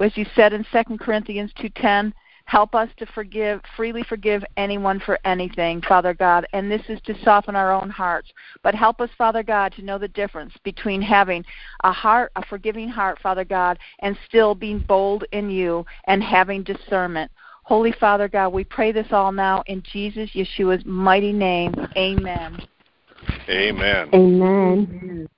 As 0.00 0.16
you 0.16 0.26
said 0.34 0.52
in 0.52 0.64
2 0.72 0.98
Corinthians 0.98 1.52
2:10, 1.52 2.12
Help 2.50 2.74
us 2.74 2.88
to 2.96 3.06
forgive, 3.14 3.60
freely 3.76 4.02
forgive 4.02 4.42
anyone 4.56 4.98
for 5.06 5.20
anything, 5.24 5.80
Father 5.82 6.12
God. 6.12 6.44
And 6.52 6.68
this 6.68 6.82
is 6.88 7.00
to 7.02 7.14
soften 7.22 7.54
our 7.54 7.72
own 7.72 7.88
hearts. 7.88 8.28
But 8.64 8.74
help 8.74 9.00
us, 9.00 9.08
Father 9.16 9.44
God, 9.44 9.72
to 9.74 9.82
know 9.82 9.98
the 9.98 10.08
difference 10.08 10.52
between 10.64 11.00
having 11.00 11.44
a 11.84 11.92
heart, 11.92 12.32
a 12.34 12.44
forgiving 12.46 12.88
heart, 12.88 13.20
Father 13.22 13.44
God, 13.44 13.78
and 14.00 14.18
still 14.26 14.56
being 14.56 14.80
bold 14.80 15.22
in 15.30 15.48
you 15.48 15.86
and 16.08 16.24
having 16.24 16.64
discernment. 16.64 17.30
Holy 17.62 17.92
Father 17.92 18.26
God, 18.26 18.48
we 18.48 18.64
pray 18.64 18.90
this 18.90 19.06
all 19.12 19.30
now 19.30 19.62
in 19.68 19.80
Jesus 19.92 20.28
Yeshua's 20.34 20.84
mighty 20.84 21.32
name. 21.32 21.72
Amen. 21.96 22.60
Amen. 23.48 24.10
Amen. 24.12 25.28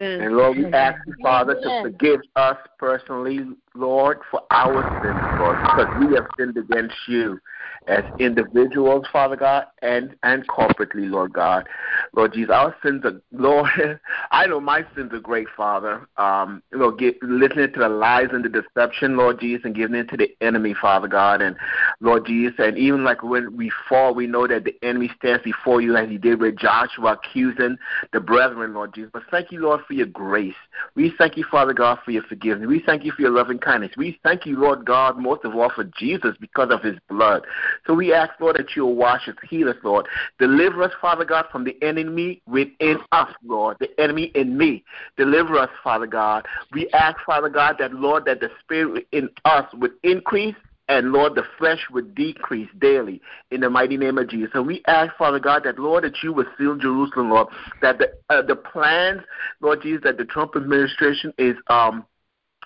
And 0.00 0.36
Lord, 0.36 0.56
we 0.56 0.66
ask 0.72 0.96
you, 1.06 1.14
Father, 1.22 1.54
to 1.54 1.82
forgive 1.82 2.20
us 2.36 2.56
personally, 2.78 3.40
Lord, 3.74 4.18
for 4.30 4.42
our 4.50 4.84
sins, 5.02 5.24
Lord, 5.32 5.60
because 5.60 5.88
we 5.96 6.12
have 6.14 6.26
sinned 6.38 6.56
against 6.56 6.94
you 7.08 7.40
as 7.88 8.04
individuals, 8.18 9.06
Father 9.12 9.36
God, 9.36 9.66
and 9.82 10.14
and 10.22 10.46
corporately, 10.46 11.10
Lord 11.10 11.32
God. 11.32 11.68
Lord 12.14 12.34
Jesus, 12.34 12.50
our 12.50 12.76
sins 12.84 13.04
are, 13.04 13.20
Lord, 13.32 14.00
I 14.30 14.46
know 14.46 14.60
my 14.60 14.84
sins 14.94 15.12
are 15.12 15.20
great, 15.20 15.48
Father. 15.56 16.06
Um, 16.16 16.62
Lord, 16.72 16.98
get, 16.98 17.22
listening 17.22 17.72
to 17.72 17.80
the 17.80 17.88
lies 17.88 18.28
and 18.32 18.44
the 18.44 18.48
deception, 18.48 19.16
Lord 19.16 19.40
Jesus, 19.40 19.64
and 19.64 19.74
giving 19.74 19.98
in 19.98 20.06
to 20.08 20.16
the 20.16 20.28
enemy, 20.40 20.74
Father 20.80 21.08
God, 21.08 21.40
and 21.40 21.56
Lord 22.00 22.26
Jesus, 22.26 22.54
and 22.58 22.76
even 22.76 23.04
like 23.04 23.22
when 23.22 23.56
we 23.56 23.70
fall, 23.88 24.14
we 24.14 24.26
know 24.26 24.46
that 24.46 24.64
the 24.64 24.76
enemy 24.82 25.10
stands 25.16 25.42
before 25.42 25.80
you 25.80 25.96
as 25.96 26.08
he 26.08 26.18
did 26.18 26.40
with 26.40 26.56
Joshua, 26.56 27.12
accusing 27.12 27.78
the 28.12 28.20
brethren, 28.20 28.74
Lord 28.74 28.94
Jesus. 28.94 29.10
But 29.12 29.22
thank 29.30 29.50
you, 29.50 29.60
Lord, 29.60 29.80
for 29.88 29.94
your 29.94 30.06
grace. 30.06 30.54
We 30.94 31.12
thank 31.18 31.36
you, 31.36 31.44
Father 31.50 31.72
God, 31.72 31.98
for 32.04 32.10
your 32.12 32.22
forgiveness. 32.22 32.68
We 32.68 32.82
thank 32.84 33.04
you 33.04 33.10
for 33.10 33.22
your 33.22 33.30
loving 33.30 33.58
kindness. 33.58 33.92
We 33.96 34.20
thank 34.22 34.46
you, 34.46 34.60
Lord 34.60 34.84
God, 34.84 35.18
most 35.18 35.44
of 35.44 35.56
all 35.56 35.70
for 35.74 35.84
Jesus 35.84 36.36
because 36.38 36.68
of 36.70 36.82
his 36.82 36.96
blood. 37.08 37.46
So 37.86 37.94
we 37.94 38.12
ask, 38.12 38.32
Lord, 38.38 38.56
that 38.56 38.76
you'll 38.76 38.94
wash 38.94 39.26
us, 39.26 39.34
heal 39.48 39.68
us, 39.68 39.76
Lord. 39.82 40.06
Deliver 40.38 40.82
us, 40.82 40.92
Father 41.00 41.24
God, 41.24 41.46
from 41.50 41.64
the 41.64 41.76
enemy 41.82 42.42
within 42.46 42.98
us, 43.12 43.30
Lord, 43.42 43.78
the 43.80 43.88
enemy 43.98 44.30
in 44.34 44.56
me. 44.56 44.84
Deliver 45.16 45.58
us, 45.58 45.70
Father 45.82 46.06
God. 46.06 46.46
We 46.72 46.88
ask, 46.90 47.16
Father 47.24 47.48
God, 47.48 47.76
that, 47.78 47.94
Lord, 47.94 48.26
that 48.26 48.40
the 48.40 48.50
spirit 48.60 49.08
in 49.12 49.30
us 49.46 49.64
would 49.74 49.92
increase 50.02 50.54
and 50.88 51.12
Lord, 51.12 51.34
the 51.34 51.44
flesh 51.58 51.80
would 51.92 52.14
decrease 52.14 52.68
daily 52.78 53.20
in 53.50 53.60
the 53.60 53.68
mighty 53.68 53.96
name 53.96 54.16
of 54.16 54.28
Jesus. 54.28 54.50
And 54.54 54.66
we 54.66 54.82
ask, 54.86 55.14
Father 55.16 55.38
God, 55.38 55.64
that 55.64 55.78
Lord, 55.78 56.04
that 56.04 56.22
you 56.22 56.32
would 56.32 56.46
seal 56.56 56.76
Jerusalem, 56.76 57.30
Lord, 57.30 57.48
that 57.82 57.98
the 57.98 58.12
uh, 58.30 58.42
the 58.42 58.56
plans, 58.56 59.20
Lord 59.60 59.82
Jesus, 59.82 60.00
that 60.04 60.16
the 60.16 60.24
Trump 60.24 60.56
administration 60.56 61.32
is 61.36 61.56
um 61.68 62.06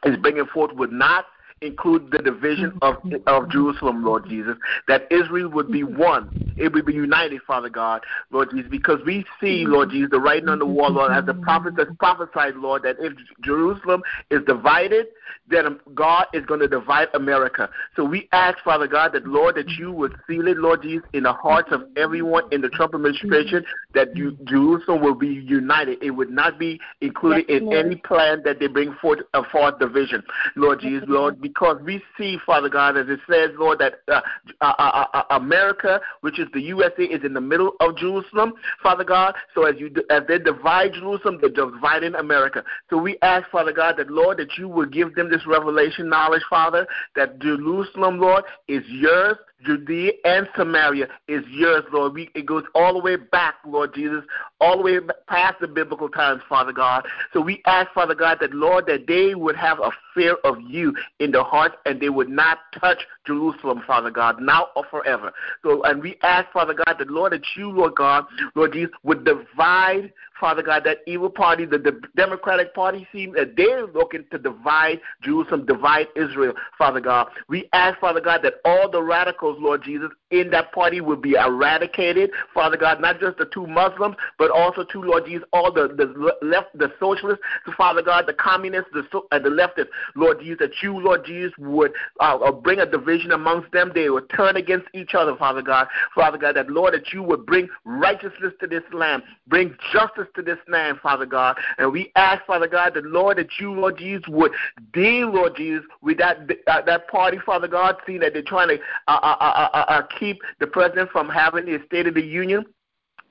is 0.04 0.16
bringing 0.18 0.46
forth 0.46 0.72
would 0.74 0.92
not 0.92 1.26
include 1.62 2.10
the 2.10 2.18
division 2.18 2.72
mm-hmm. 2.72 3.14
of 3.28 3.42
of 3.44 3.50
Jerusalem, 3.50 4.04
Lord 4.04 4.28
Jesus, 4.28 4.56
that 4.88 5.06
Israel 5.10 5.48
would 5.50 5.70
be 5.70 5.82
mm-hmm. 5.82 5.98
one. 5.98 6.54
It 6.56 6.72
would 6.72 6.86
be 6.86 6.94
united, 6.94 7.40
Father 7.46 7.68
God, 7.68 8.02
Lord 8.30 8.50
Jesus, 8.50 8.70
because 8.70 8.98
we 9.06 9.24
see, 9.40 9.64
mm-hmm. 9.64 9.72
Lord 9.72 9.90
Jesus, 9.90 10.10
the 10.10 10.20
writing 10.20 10.48
on 10.48 10.58
the 10.58 10.66
wall, 10.66 10.90
Lord, 10.90 11.12
as 11.12 11.24
the 11.24 11.34
prophets 11.34 11.76
has 11.78 11.88
prophesied, 11.98 12.56
Lord, 12.56 12.82
that 12.82 12.96
if 12.98 13.12
Jerusalem 13.42 14.02
is 14.30 14.40
divided, 14.46 15.06
then 15.48 15.66
um, 15.66 15.80
God 15.94 16.26
is 16.32 16.44
going 16.46 16.60
to 16.60 16.68
divide 16.68 17.08
America. 17.14 17.68
So 17.96 18.04
we 18.04 18.28
ask, 18.32 18.58
Father 18.64 18.86
God, 18.86 19.12
that 19.12 19.26
Lord, 19.26 19.56
that 19.56 19.68
you 19.70 19.92
would 19.92 20.14
seal 20.26 20.46
it, 20.48 20.56
Lord 20.56 20.82
Jesus, 20.82 21.06
in 21.12 21.24
the 21.24 21.32
hearts 21.32 21.68
of 21.72 21.82
everyone 21.96 22.44
in 22.52 22.60
the 22.60 22.68
Trump 22.68 22.94
administration, 22.94 23.64
that 23.94 24.16
you, 24.16 24.36
Jerusalem 24.44 25.02
will 25.02 25.14
be 25.14 25.28
united. 25.28 26.02
It 26.02 26.10
would 26.10 26.30
not 26.30 26.58
be 26.58 26.80
included 27.00 27.46
yes, 27.48 27.60
in 27.60 27.66
Lord. 27.66 27.86
any 27.86 27.96
plan 27.96 28.42
that 28.44 28.60
they 28.60 28.66
bring 28.66 28.94
forth 29.00 29.20
uh, 29.34 29.42
a 29.42 29.50
fourth 29.50 29.78
division, 29.78 30.22
Lord 30.56 30.80
Jesus, 30.80 31.04
Lord 31.08 31.40
because 31.52 31.78
we 31.84 32.02
see, 32.16 32.38
Father 32.46 32.68
God, 32.68 32.96
as 32.96 33.06
it 33.08 33.20
says, 33.30 33.50
Lord, 33.58 33.78
that 33.80 34.00
uh, 34.08 34.20
uh, 34.60 34.72
uh, 34.78 35.06
uh, 35.12 35.22
America, 35.30 36.00
which 36.22 36.38
is 36.38 36.48
the 36.52 36.60
USA, 36.60 37.02
is 37.02 37.24
in 37.24 37.34
the 37.34 37.40
middle 37.40 37.72
of 37.80 37.96
Jerusalem, 37.96 38.54
Father 38.82 39.04
God. 39.04 39.34
So 39.54 39.64
as 39.64 39.78
you 39.78 39.92
as 40.10 40.22
they 40.28 40.38
divide 40.38 40.94
Jerusalem, 40.94 41.38
they're 41.40 41.50
dividing 41.50 42.14
America. 42.14 42.64
So 42.88 42.96
we 42.96 43.18
ask, 43.22 43.48
Father 43.50 43.72
God, 43.72 43.96
that 43.98 44.10
Lord, 44.10 44.38
that 44.38 44.56
you 44.56 44.68
will 44.68 44.86
give 44.86 45.14
them 45.14 45.30
this 45.30 45.46
revelation 45.46 46.08
knowledge, 46.08 46.42
Father, 46.48 46.86
that 47.16 47.38
Jerusalem, 47.40 48.18
Lord, 48.18 48.44
is 48.68 48.82
yours 48.88 49.36
Judea 49.64 50.12
and 50.24 50.48
Samaria 50.56 51.08
is 51.28 51.44
yours, 51.48 51.84
Lord. 51.92 52.14
We, 52.14 52.30
it 52.34 52.46
goes 52.46 52.64
all 52.74 52.94
the 52.94 53.00
way 53.00 53.16
back, 53.16 53.56
Lord 53.66 53.94
Jesus, 53.94 54.24
all 54.60 54.76
the 54.78 54.82
way 54.82 54.98
past 55.28 55.60
the 55.60 55.68
biblical 55.68 56.08
times, 56.08 56.42
Father 56.48 56.72
God. 56.72 57.06
So 57.32 57.40
we 57.40 57.62
ask, 57.66 57.90
Father 57.92 58.14
God, 58.14 58.38
that, 58.40 58.54
Lord, 58.54 58.86
that 58.86 59.06
they 59.06 59.34
would 59.34 59.56
have 59.56 59.78
a 59.80 59.90
fear 60.14 60.36
of 60.44 60.60
you 60.60 60.94
in 61.18 61.30
their 61.32 61.44
hearts 61.44 61.76
and 61.86 62.00
they 62.00 62.08
would 62.08 62.28
not 62.28 62.58
touch 62.78 62.98
Jerusalem, 63.26 63.82
Father 63.86 64.10
God, 64.10 64.40
now 64.40 64.68
or 64.76 64.84
forever. 64.90 65.32
So, 65.62 65.82
and 65.84 66.02
we 66.02 66.16
ask, 66.22 66.50
Father 66.52 66.74
God, 66.74 66.96
that, 66.98 67.10
Lord, 67.10 67.32
that 67.32 67.44
you, 67.56 67.70
Lord 67.70 67.94
God, 67.94 68.24
Lord 68.54 68.72
Jesus, 68.72 68.92
would 69.02 69.24
divide 69.24 70.12
Father 70.42 70.64
God, 70.64 70.82
that 70.86 70.98
evil 71.06 71.30
party, 71.30 71.64
the, 71.66 71.78
the 71.78 72.00
Democratic 72.16 72.74
Party, 72.74 73.06
seems 73.12 73.36
that 73.36 73.56
they're 73.56 73.86
looking 73.86 74.24
to 74.32 74.38
divide 74.38 75.00
Jerusalem, 75.22 75.66
divide 75.66 76.08
Israel, 76.16 76.52
Father 76.76 76.98
God. 76.98 77.28
We 77.48 77.68
ask, 77.72 78.00
Father 78.00 78.20
God, 78.20 78.40
that 78.42 78.54
all 78.64 78.90
the 78.90 79.00
radicals, 79.00 79.56
Lord 79.60 79.84
Jesus, 79.84 80.10
in 80.32 80.50
that 80.50 80.72
party 80.72 81.00
will 81.00 81.16
be 81.16 81.34
eradicated, 81.34 82.32
Father 82.52 82.76
God, 82.76 83.00
not 83.00 83.20
just 83.20 83.38
the 83.38 83.44
two 83.54 83.68
Muslims, 83.68 84.16
but 84.36 84.50
also 84.50 84.82
two, 84.82 85.04
Lord 85.04 85.26
Jesus, 85.26 85.46
all 85.52 85.72
the, 85.72 85.86
the 85.86 86.32
left, 86.44 86.76
the 86.76 86.92
socialists, 86.98 87.44
so 87.64 87.72
Father 87.76 88.02
God, 88.02 88.26
the 88.26 88.34
communists, 88.34 88.90
the, 88.92 89.04
uh, 89.30 89.38
the 89.38 89.48
leftists, 89.48 89.90
Lord 90.16 90.40
Jesus, 90.40 90.58
that 90.58 90.72
you, 90.82 90.98
Lord 90.98 91.24
Jesus, 91.24 91.52
would 91.56 91.92
uh, 92.18 92.38
uh, 92.38 92.50
bring 92.50 92.80
a 92.80 92.86
division 92.86 93.30
amongst 93.30 93.70
them. 93.70 93.92
They 93.94 94.10
would 94.10 94.28
turn 94.30 94.56
against 94.56 94.88
each 94.92 95.14
other, 95.14 95.36
Father 95.36 95.62
God. 95.62 95.86
Father 96.16 96.38
God, 96.38 96.56
that 96.56 96.68
Lord, 96.68 96.94
that 96.94 97.12
you 97.12 97.22
would 97.22 97.46
bring 97.46 97.68
righteousness 97.84 98.54
to 98.58 98.66
this 98.66 98.82
land, 98.92 99.22
bring 99.46 99.76
justice 99.92 100.26
to 100.34 100.42
this 100.42 100.58
land, 100.68 100.98
Father 101.02 101.26
God. 101.26 101.56
And 101.78 101.92
we 101.92 102.12
ask, 102.16 102.44
Father 102.46 102.68
God, 102.68 102.94
that 102.94 103.04
Lord, 103.04 103.38
that 103.38 103.58
you, 103.58 103.72
Lord 103.72 103.98
Jesus, 103.98 104.26
would 104.28 104.52
deal, 104.92 105.30
Lord 105.30 105.56
Jesus, 105.56 105.84
with 106.00 106.18
that 106.18 106.50
uh, 106.66 106.82
that 106.82 107.08
party, 107.08 107.38
Father 107.44 107.68
God, 107.68 107.96
seeing 108.06 108.20
that 108.20 108.32
they're 108.32 108.42
trying 108.42 108.68
to 108.68 108.78
uh, 109.08 109.18
uh, 109.22 109.36
uh, 109.40 109.68
uh, 109.72 109.84
uh 109.88 110.02
keep 110.18 110.40
the 110.60 110.66
president 110.66 111.10
from 111.10 111.28
having 111.28 111.66
his 111.66 111.80
State 111.86 112.06
of 112.06 112.14
the 112.14 112.22
Union 112.22 112.64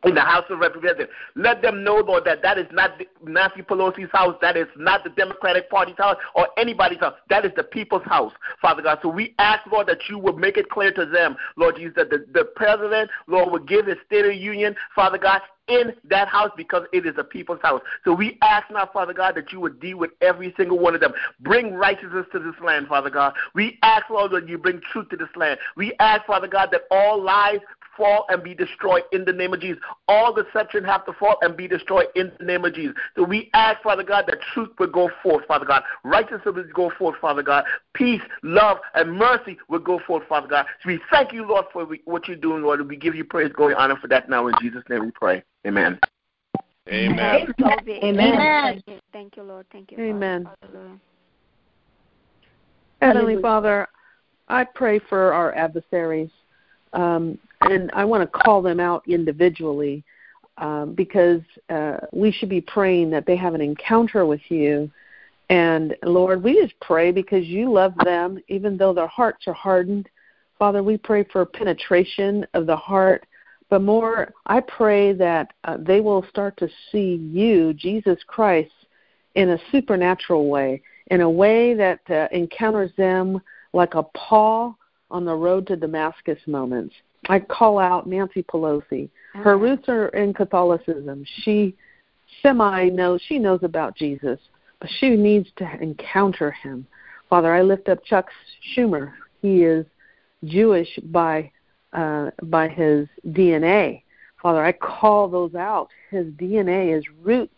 in 0.04 0.16
the 0.16 0.22
House 0.22 0.46
of 0.50 0.60
Representatives. 0.60 1.12
Let 1.36 1.62
them 1.62 1.84
know, 1.84 1.96
Lord, 1.96 2.26
that 2.26 2.42
that 2.42 2.58
is 2.58 2.68
not 2.72 3.00
Nancy 3.24 3.62
Pelosi's 3.62 4.12
house. 4.12 4.36
That 4.42 4.58
is 4.58 4.68
not 4.76 5.04
the 5.04 5.12
Democratic 5.12 5.70
Party's 5.70 5.98
house 5.98 6.18
or 6.36 6.48
anybody's 6.58 7.00
house. 7.00 7.14
That 7.30 7.46
is 7.46 7.52
the 7.56 7.64
people's 7.64 8.04
house, 8.06 8.34
Father 8.62 8.82
God. 8.82 9.00
So 9.02 9.10
we 9.10 9.36
ask, 9.38 9.66
Lord, 9.72 9.88
that 9.88 10.00
you 10.10 10.18
would 10.18 10.38
make 10.38 10.58
it 10.58 10.70
clear 10.70 10.92
to 10.94 11.06
them, 11.06 11.36
Lord 11.56 11.76
Jesus, 11.76 11.94
that 11.96 12.10
the, 12.10 12.26
the 12.34 12.46
president, 12.56 13.10
Lord, 13.28 13.52
would 13.52 13.68
give 13.68 13.86
his 13.86 13.98
State 14.06 14.26
of 14.26 14.36
Union, 14.36 14.76
Father 14.96 15.18
God, 15.18 15.42
in 15.68 15.94
that 16.10 16.28
house 16.28 16.52
because 16.58 16.84
it 16.92 17.06
is 17.06 17.14
a 17.18 17.24
people's 17.24 17.62
house. 17.62 17.82
So 18.04 18.14
we 18.14 18.38
ask 18.42 18.70
now, 18.72 18.90
Father 18.92 19.14
God, 19.14 19.36
that 19.36 19.52
you 19.52 19.60
would 19.62 19.80
deal 19.80 19.98
with 19.98 20.12
every 20.22 20.54
single 20.58 20.80
one 20.80 20.96
of 20.96 21.02
them. 21.02 21.14
Bring 21.40 21.74
righteousness 21.74 22.26
to 22.34 22.40
this 22.40 22.56
land, 22.64 22.88
Father 22.88 23.10
God. 23.10 23.34
We 23.54 23.78
ask, 23.84 24.10
Lord, 24.10 24.32
that 24.32 24.50
you 24.50 24.58
bring 24.58 24.82
truth 24.92 25.10
to 25.10 25.18
this 25.18 25.30
land. 25.36 25.60
We 25.78 25.94
ask, 26.00 26.26
Father 26.26 26.48
God, 26.48 26.70
that 26.72 26.82
all 26.92 27.22
lies 27.22 27.60
fall 27.96 28.26
and 28.30 28.44
be 28.44 28.54
destroyed 28.54 29.04
in 29.12 29.26
the 29.26 29.34
name 29.34 29.54
of 29.54 29.62
Jesus. 29.62 29.82
All 30.08 30.34
deception 30.34 30.84
have 30.84 31.06
to 31.06 31.14
fall 31.14 31.38
and 31.42 31.56
be 31.56 31.68
destroyed 31.68 32.08
in 32.16 32.32
the 32.40 32.46
name 32.46 32.66
of 32.66 32.74
Jesus. 32.74 32.96
So 33.16 33.24
we 33.24 33.50
ask, 33.54 33.82
Father 33.82 34.04
God, 34.04 34.26
that 34.28 34.38
truth 34.54 34.70
would 34.80 34.92
go 34.92 35.10
forth, 35.22 35.46
Father 35.48 35.66
God. 35.66 35.84
Righteousness 36.04 36.42
would 36.46 36.74
go 36.74 36.92
forth, 36.98 37.16
Father 37.20 37.44
God. 37.44 37.66
Peace, 37.94 38.22
love, 38.44 38.78
and 38.96 39.14
mercy 39.14 39.58
would 39.70 39.84
go 39.84 40.00
forth, 40.06 40.24
Father 40.28 40.48
God. 40.48 40.66
So 40.84 40.90
we 40.90 41.00
thank 41.12 41.34
you, 41.34 41.46
Lord, 41.46 41.66
for 41.72 41.88
what 42.06 42.28
you're 42.28 42.38
doing, 42.38 42.64
Lord. 42.64 42.88
We 42.88 42.96
give 42.96 43.16
you 43.16 43.24
praise, 43.24 43.52
glory, 43.54 43.74
honor 43.74 43.98
for 44.02 44.08
that 44.08 44.30
now. 44.30 44.48
In 44.48 44.56
Jesus' 44.62 44.84
name 44.90 45.06
we 45.06 45.12
pray. 45.12 45.44
Amen. 45.66 46.00
Amen. 46.88 47.48
Amen. 47.60 48.04
Amen. 48.04 48.82
Thank 49.14 49.38
you, 49.38 49.44
Lord. 49.44 49.66
Thank 49.72 49.92
you. 49.92 50.00
Amen. 50.00 50.50
Heavenly 53.02 53.42
Father, 53.42 53.88
I 54.48 54.64
pray 54.64 55.00
for 55.00 55.34
our 55.34 55.54
adversaries, 55.56 56.30
um, 56.94 57.38
and 57.62 57.90
I 57.94 58.06
want 58.06 58.24
to 58.24 58.40
call 58.40 58.62
them 58.62 58.80
out 58.80 59.04
individually 59.08 60.04
um, 60.58 60.94
because 60.94 61.42
uh, 61.70 61.98
we 62.12 62.32
should 62.32 62.50
be 62.50 62.62
praying 62.62 63.10
that 63.12 63.26
they 63.26 63.36
have 63.36 63.54
an 63.54 63.62
encounter 63.62 64.26
with 64.26 64.42
you. 64.50 64.92
And 65.50 65.96
Lord, 66.04 66.44
we 66.44 66.62
just 66.62 66.80
pray 66.80 67.12
because 67.12 67.46
you 67.46 67.72
love 67.72 67.94
them, 68.04 68.40
even 68.48 68.78
though 68.78 68.94
their 68.94 69.08
hearts 69.08 69.48
are 69.48 69.54
hardened. 69.54 70.10
Father, 70.58 70.84
we 70.84 70.98
pray 70.98 71.26
for 71.32 71.46
penetration 71.46 72.46
of 72.54 72.66
the 72.68 72.76
heart 72.76 73.26
but 73.72 73.82
more, 73.82 74.34
I 74.46 74.60
pray 74.60 75.14
that 75.14 75.54
uh, 75.64 75.78
they 75.80 76.02
will 76.02 76.26
start 76.30 76.58
to 76.58 76.68
see 76.92 77.16
you, 77.32 77.74
Jesus 77.74 78.20
Christ, 78.28 78.74
in 79.36 79.52
a 79.52 79.60
supernatural 79.72 80.50
way, 80.50 80.82
in 81.08 81.22
a 81.22 81.30
way 81.30 81.74
that 81.76 82.02
uh, 82.10 82.28
encounters 82.34 82.92
them 82.98 83.42
like 83.72 83.96
a 83.96 84.04
Paul 84.04 84.78
on 85.10 85.24
the 85.24 85.34
road 85.34 85.68
to 85.68 85.78
Damascus 85.78 86.38
moments. 86.48 86.94
I 87.32 87.40
call 87.40 87.80
out 87.80 88.08
Nancy 88.08 88.44
Pelosi. 88.44 89.10
Her 89.34 89.58
roots 89.58 89.88
are 89.88 90.10
in 90.10 90.34
Catholicism. 90.34 91.24
She 91.44 91.78
semi 92.44 92.90
knows 92.90 93.22
she 93.26 93.40
knows 93.40 93.62
about 93.64 93.96
Jesus, 93.96 94.38
but 94.82 94.90
she 95.00 95.12
needs 95.12 95.48
to 95.56 95.82
encounter 95.82 96.52
him. 96.52 96.86
Father, 97.30 97.54
I 97.54 97.62
lift 97.62 97.88
up 97.88 98.04
Chuck 98.04 98.28
Schumer. 98.76 99.14
He 99.42 99.64
is 99.64 99.86
Jewish 100.44 100.90
by 101.06 101.50
uh, 101.94 102.32
by 102.44 102.68
his 102.68 103.08
DNA. 103.30 104.04
Father, 104.42 104.66
I 104.66 104.74
call 104.74 105.30
those 105.30 105.56
out. 105.56 105.88
His 106.10 106.26
DNA 106.34 106.98
is 106.98 107.06
roots 107.24 107.54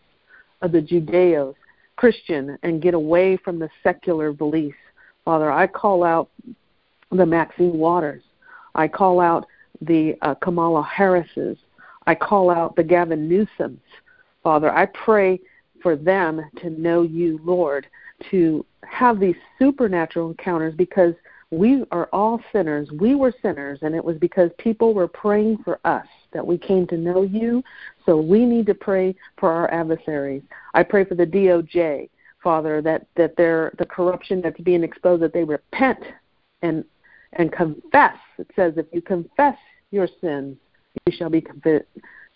of 0.62 0.70
the 0.70 0.82
Judeos, 0.82 1.56
Christian, 1.96 2.56
and 2.62 2.80
get 2.80 2.94
away 2.94 3.38
from 3.38 3.58
the 3.58 3.68
secular 3.82 4.32
beliefs. 4.32 4.78
Father, 5.24 5.50
I 5.50 5.66
call 5.66 6.04
out 6.04 6.30
the 7.10 7.26
Maxine 7.26 7.76
Waters. 7.76 8.22
I 8.76 8.86
call 8.86 9.20
out 9.20 9.46
the 9.80 10.16
uh, 10.22 10.34
Kamala 10.36 10.82
Harrises. 10.82 11.58
I 12.06 12.14
call 12.14 12.50
out 12.50 12.76
the 12.76 12.82
Gavin 12.82 13.28
Newsoms. 13.28 13.80
Father, 14.42 14.70
I 14.72 14.86
pray 14.86 15.40
for 15.82 15.96
them 15.96 16.42
to 16.60 16.70
know 16.70 17.02
you, 17.02 17.40
Lord, 17.42 17.86
to 18.30 18.64
have 18.84 19.18
these 19.18 19.36
supernatural 19.58 20.30
encounters 20.30 20.74
because 20.74 21.14
we 21.50 21.84
are 21.92 22.08
all 22.12 22.40
sinners. 22.52 22.90
We 22.98 23.14
were 23.14 23.32
sinners, 23.42 23.78
and 23.82 23.94
it 23.94 24.04
was 24.04 24.16
because 24.18 24.50
people 24.58 24.92
were 24.92 25.08
praying 25.08 25.58
for 25.64 25.78
us 25.84 26.06
that 26.32 26.46
we 26.46 26.58
came 26.58 26.86
to 26.88 26.96
know 26.96 27.22
you. 27.22 27.62
So 28.04 28.16
we 28.16 28.44
need 28.44 28.66
to 28.66 28.74
pray 28.74 29.14
for 29.38 29.52
our 29.52 29.70
adversaries. 29.70 30.42
I 30.74 30.82
pray 30.82 31.04
for 31.04 31.14
the 31.14 31.26
DOJ, 31.26 32.08
Father, 32.42 32.82
that 32.82 33.06
that 33.16 33.36
their 33.36 33.72
the 33.78 33.86
corruption 33.86 34.40
that's 34.40 34.60
being 34.60 34.82
exposed, 34.82 35.22
that 35.22 35.32
they 35.32 35.44
repent 35.44 36.00
and 36.62 36.84
and 37.34 37.52
confess. 37.52 38.16
It 38.38 38.48
says, 38.56 38.74
if 38.76 38.86
you 38.92 39.02
confess 39.02 39.56
your 39.90 40.08
sins, 40.20 40.56
you 41.06 41.12
shall 41.16 41.30
be 41.30 41.44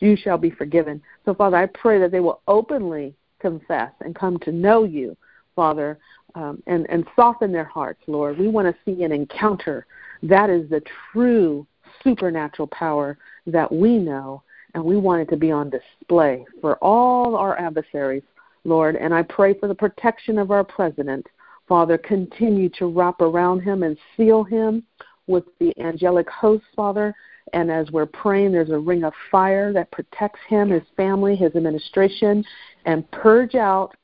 you 0.01 0.17
shall 0.17 0.39
be 0.39 0.51
forgiven. 0.51 1.03
So, 1.25 1.35
Father, 1.35 1.57
I 1.57 1.67
pray 1.67 1.99
that 1.99 2.11
they 2.13 2.21
will 2.21 2.41
openly 2.47 3.15
confess 3.41 3.93
and 4.01 4.15
come 4.15 4.39
to 4.41 4.53
know 4.53 4.85
you, 4.85 5.17
Father, 5.57 5.99
um, 6.35 6.63
and 6.67 6.89
and 6.89 7.07
soften 7.17 7.53
their 7.53 7.65
hearts, 7.65 8.01
Lord. 8.07 8.39
We 8.39 8.49
want 8.49 8.69
to 8.69 8.81
see 8.85 9.03
an 9.05 9.13
encounter. 9.13 9.87
That 10.23 10.51
is 10.51 10.69
the 10.71 10.83
true 11.13 11.67
supernatural 12.03 12.69
power 12.69 13.19
that 13.47 13.71
we 13.73 13.99
know, 13.99 14.43
and 14.75 14.85
we 14.85 14.97
want 14.97 15.23
it 15.23 15.31
to 15.31 15.37
be 15.37 15.51
on 15.51 15.71
display 15.71 16.45
for 16.61 16.77
all 16.77 17.37
our 17.37 17.59
adversaries, 17.59 18.23
Lord. 18.65 18.97
And 18.97 19.15
I 19.15 19.23
pray 19.23 19.55
for 19.55 19.69
the 19.69 19.75
protection 19.75 20.39
of 20.39 20.51
our 20.51 20.65
president. 20.65 21.27
Father, 21.69 21.99
continue 21.99 22.71
to 22.71 22.87
wrap 22.87 23.21
around 23.21 23.61
him 23.61 23.83
and 23.83 23.97
seal 24.17 24.43
him 24.43 24.83
with 25.27 25.45
the 25.61 25.79
angelic 25.79 26.29
host, 26.31 26.65
Father. 26.75 27.15
And 27.53 27.71
as 27.71 27.91
we're 27.91 28.07
praying, 28.07 28.53
there's 28.53 28.71
a 28.71 28.79
ring 28.79 29.05
of 29.05 29.13
fire 29.31 29.73
that 29.73 29.91
protects 29.91 30.41
him, 30.49 30.71
his 30.71 30.83
family, 30.97 31.37
his 31.37 31.55
administration, 31.55 32.45
and 32.87 33.11
purge 33.11 33.55
out 33.55 33.95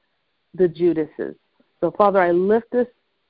the 0.54 0.68
Judases. 0.68 1.34
So, 1.80 1.90
Father, 1.90 2.20
I 2.20 2.30
lift 2.30 2.70
this 2.70 2.86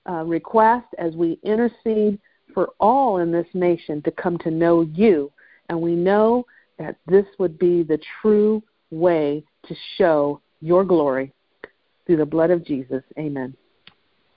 uh, 0.09 0.25
request 0.25 0.87
as 0.99 1.15
we 1.15 1.39
intercede 1.43 2.19
for 2.53 2.71
all 2.79 3.19
in 3.19 3.33
this 3.33 3.47
nation 3.55 4.03
to 4.03 4.11
come 4.11 4.39
to 4.39 4.51
know 4.51 4.83
you. 4.83 5.33
And 5.69 5.81
we 5.81 5.95
know 5.95 6.45
that 6.79 6.97
this 7.07 7.25
would 7.39 7.59
be 7.59 7.83
the 7.83 7.99
true 8.21 8.63
way 8.91 9.45
to 9.67 9.75
show 9.97 10.41
your 10.61 10.85
glory 10.85 11.33
through 12.07 12.19
the 12.19 12.27
blood 12.27 12.51
of 12.51 12.65
Jesus. 12.65 13.03
Amen. 13.19 13.57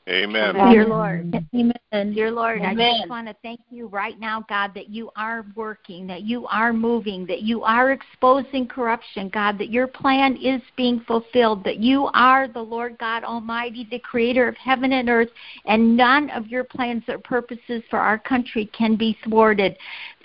Amen. 0.08 0.56
Dear 0.72 0.86
Lord. 0.86 1.36
Amen. 1.54 2.14
Dear 2.14 2.32
Lord, 2.32 2.62
Amen. 2.62 2.80
I 2.80 3.00
just 3.00 3.10
want 3.10 3.28
to 3.28 3.36
thank 3.44 3.60
you 3.70 3.88
right 3.88 4.18
now, 4.20 4.46
God, 4.48 4.72
that 4.74 4.90
you 4.90 5.10
are 5.18 5.46
working, 5.56 6.08
that 6.08 6.22
you 6.22 6.48
are 6.48 6.72
moving, 6.72 7.26
that 7.26 7.42
you 7.42 7.64
are 7.64 7.92
exposing 7.92 8.68
corruption, 8.68 9.30
God, 9.30 9.58
that 9.58 9.70
your 9.70 9.88
plan 9.88 10.38
is 10.38 10.62
being 10.78 11.02
fulfilled, 11.02 11.64
that 11.66 11.80
you 11.80 12.10
are 12.14 12.48
the 12.48 12.62
Lord 12.62 12.98
God 12.98 13.26
Almighty, 13.26 13.86
the 13.90 14.00
creator 14.00 14.48
of 14.48 14.56
heaven 14.56 14.94
and 14.94 15.10
earth, 15.10 15.30
and 15.66 15.98
none 15.98 16.30
of 16.30 16.48
your 16.48 16.64
plans 16.64 17.04
or 17.10 17.18
purposes 17.18 17.84
for 17.90 18.00
our 18.00 18.18
country 18.18 18.70
can 18.78 18.96
be 18.96 19.18
thwarted. 19.26 19.76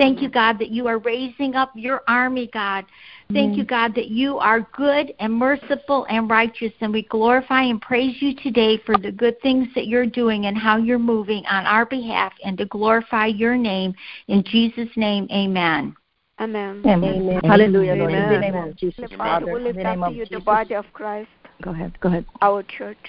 Thank 0.03 0.21
you, 0.21 0.29
God, 0.29 0.59
that 0.59 0.71
you 0.71 0.88
are 0.88 0.99
raising 0.99 1.55
up 1.55 1.71
your 1.75 2.03
army, 2.09 2.51
God, 2.53 2.85
Thank 3.33 3.57
you, 3.57 3.65
God, 3.65 3.95
that 3.95 4.09
you 4.09 4.38
are 4.38 4.69
good 4.77 5.15
and 5.19 5.33
merciful 5.33 6.07
and 6.11 6.29
righteous, 6.29 6.73
and 6.81 6.93
we 6.93 7.03
glorify 7.03 7.62
and 7.62 7.81
praise 7.81 8.21
you 8.21 8.35
today 8.35 8.79
for 8.85 8.99
the 8.99 9.11
good 9.11 9.41
things 9.41 9.69
that 9.75 9.87
you're 9.87 10.07
doing 10.07 10.47
and 10.47 10.59
how 10.59 10.77
you're 10.77 10.99
moving 10.99 11.45
on 11.47 11.65
our 11.67 11.87
behalf 11.87 12.33
and 12.45 12.59
to 12.59 12.67
glorify 12.67 13.27
your 13.27 13.57
name. 13.57 13.95
In 14.29 14.45
Jesus' 14.45 14.91
name, 14.97 15.29
amen. 15.33 15.97
Amen. 16.41 16.83
Amen. 16.85 17.23
Amen. 17.27 17.41
Hallelujah, 17.45 17.95
Lord. 17.95 18.12
Amen. 18.12 18.25
In 18.25 18.41
the 18.41 18.53
name 18.53 18.55
of 18.71 18.77
Jesus, 18.77 18.97
Father, 19.17 19.17
Father. 19.17 19.47
we 19.47 19.59
In 19.61 19.65
lift 19.65 19.77
the 19.79 19.85
name 19.85 20.03
up 20.03 20.09
of 20.09 20.15
to 20.15 20.19
you 20.19 20.27
the 20.27 20.41
body 20.41 20.75
of 20.75 20.85
Christ, 20.93 21.31
Go 21.62 21.71
ahead. 21.71 21.99
Go 22.01 22.09
ahead. 22.09 22.27
our 22.43 22.62
church, 22.65 23.09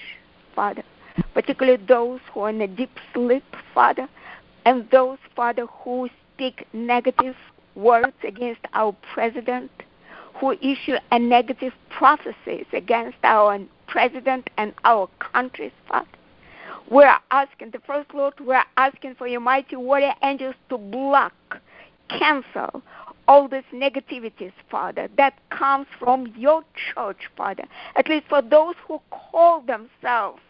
Father, 0.54 0.84
particularly 1.34 1.84
those 1.86 2.20
who 2.32 2.40
are 2.40 2.50
in 2.50 2.62
a 2.62 2.68
deep 2.68 2.96
sleep, 3.12 3.44
Father, 3.74 4.08
and 4.64 4.88
those, 4.90 5.18
Father, 5.36 5.66
who 5.66 6.08
speak 6.34 6.66
negative 6.72 7.36
words 7.74 8.14
against 8.26 8.60
our 8.72 8.94
president, 9.12 9.70
who 10.34 10.52
issue 10.52 10.96
a 11.10 11.18
negative 11.18 11.72
prophecies 11.90 12.66
against 12.72 13.18
our 13.22 13.58
president 13.86 14.50
and 14.56 14.74
our 14.84 15.08
countries, 15.18 15.72
Father. 15.88 16.08
We're 16.90 17.16
asking, 17.30 17.70
the 17.70 17.80
first 17.86 18.12
Lord, 18.12 18.34
we're 18.40 18.62
asking 18.76 19.14
for 19.14 19.26
your 19.26 19.40
mighty 19.40 19.76
warrior 19.76 20.14
angels 20.22 20.54
to 20.68 20.76
block, 20.76 21.32
cancel 22.08 22.82
all 23.26 23.48
these 23.48 23.62
negativities, 23.72 24.52
Father, 24.70 25.08
that 25.16 25.34
comes 25.50 25.86
from 25.98 26.32
your 26.36 26.62
church, 26.94 27.30
Father, 27.36 27.64
at 27.96 28.08
least 28.08 28.26
for 28.28 28.42
those 28.42 28.74
who 28.86 29.00
call 29.10 29.62
themselves 29.62 30.42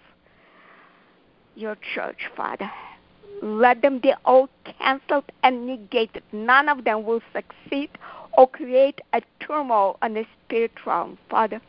your 1.55 1.77
church, 1.95 2.29
Father. 2.37 2.71
Let 3.43 3.83
them 3.83 3.99
be 3.99 4.13
all 4.25 4.49
canceled 4.65 5.31
and 5.43 5.67
negated. 5.67 6.23
None 6.33 6.69
of 6.69 6.85
them 6.85 7.05
will 7.05 7.21
succeed 7.33 7.91
or 8.37 8.49
create 8.49 9.01
a 9.13 9.23
turmoil 9.41 9.99
on 10.03 10.15
the 10.15 10.27
spirit 10.45 10.73
realm, 10.87 11.19
Father. 11.29 11.61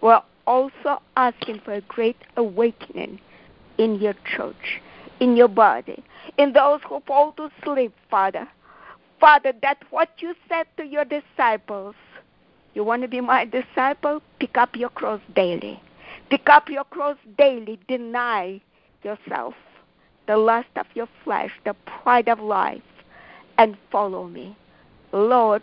We're 0.00 0.22
also 0.46 1.00
asking 1.16 1.60
for 1.64 1.74
a 1.74 1.80
great 1.82 2.16
awakening 2.36 3.20
in 3.78 4.00
your 4.00 4.14
church, 4.36 4.80
in 5.20 5.36
your 5.36 5.48
body, 5.48 6.02
in 6.38 6.52
those 6.52 6.80
who 6.88 7.00
fall 7.06 7.32
to 7.32 7.50
sleep, 7.62 7.94
Father. 8.10 8.48
Father, 9.20 9.52
that 9.62 9.78
what 9.90 10.10
you 10.18 10.34
said 10.48 10.66
to 10.76 10.84
your 10.84 11.04
disciples, 11.04 11.94
you 12.74 12.84
want 12.84 13.02
to 13.02 13.08
be 13.08 13.20
my 13.20 13.44
disciple? 13.44 14.20
Pick 14.40 14.58
up 14.58 14.76
your 14.76 14.90
cross 14.90 15.20
daily. 15.34 15.80
Pick 16.28 16.48
up 16.48 16.68
your 16.68 16.84
cross 16.84 17.16
daily. 17.38 17.78
Deny 17.88 18.60
yourself, 19.02 19.54
the 20.26 20.36
lust 20.36 20.68
of 20.76 20.86
your 20.94 21.08
flesh, 21.22 21.50
the 21.64 21.74
pride 22.02 22.28
of 22.28 22.40
life, 22.40 22.82
and 23.58 23.76
follow 23.90 24.26
me. 24.26 24.56
Lord, 25.12 25.62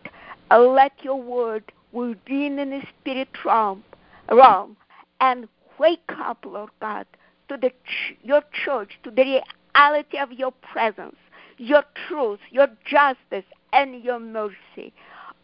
let 0.50 0.94
your 1.04 1.22
word 1.22 1.72
within 1.92 2.60
in 2.60 2.70
the 2.70 2.82
spirit 3.00 3.30
realm, 3.44 3.84
realm 4.32 4.78
and 5.20 5.48
wake 5.78 6.12
up, 6.20 6.46
Lord 6.46 6.70
God, 6.80 7.06
to 7.50 7.58
the 7.58 7.70
ch- 7.70 8.18
your 8.24 8.42
church, 8.52 9.00
to 9.04 9.12
the 9.12 9.42
reality 9.76 10.18
of 10.18 10.32
your 10.32 10.52
presence, 10.52 11.16
your 11.58 11.84
truth, 12.08 12.40
your 12.50 12.68
justice, 12.86 13.46
and 13.74 14.04
your 14.04 14.20
mercy. 14.20 14.94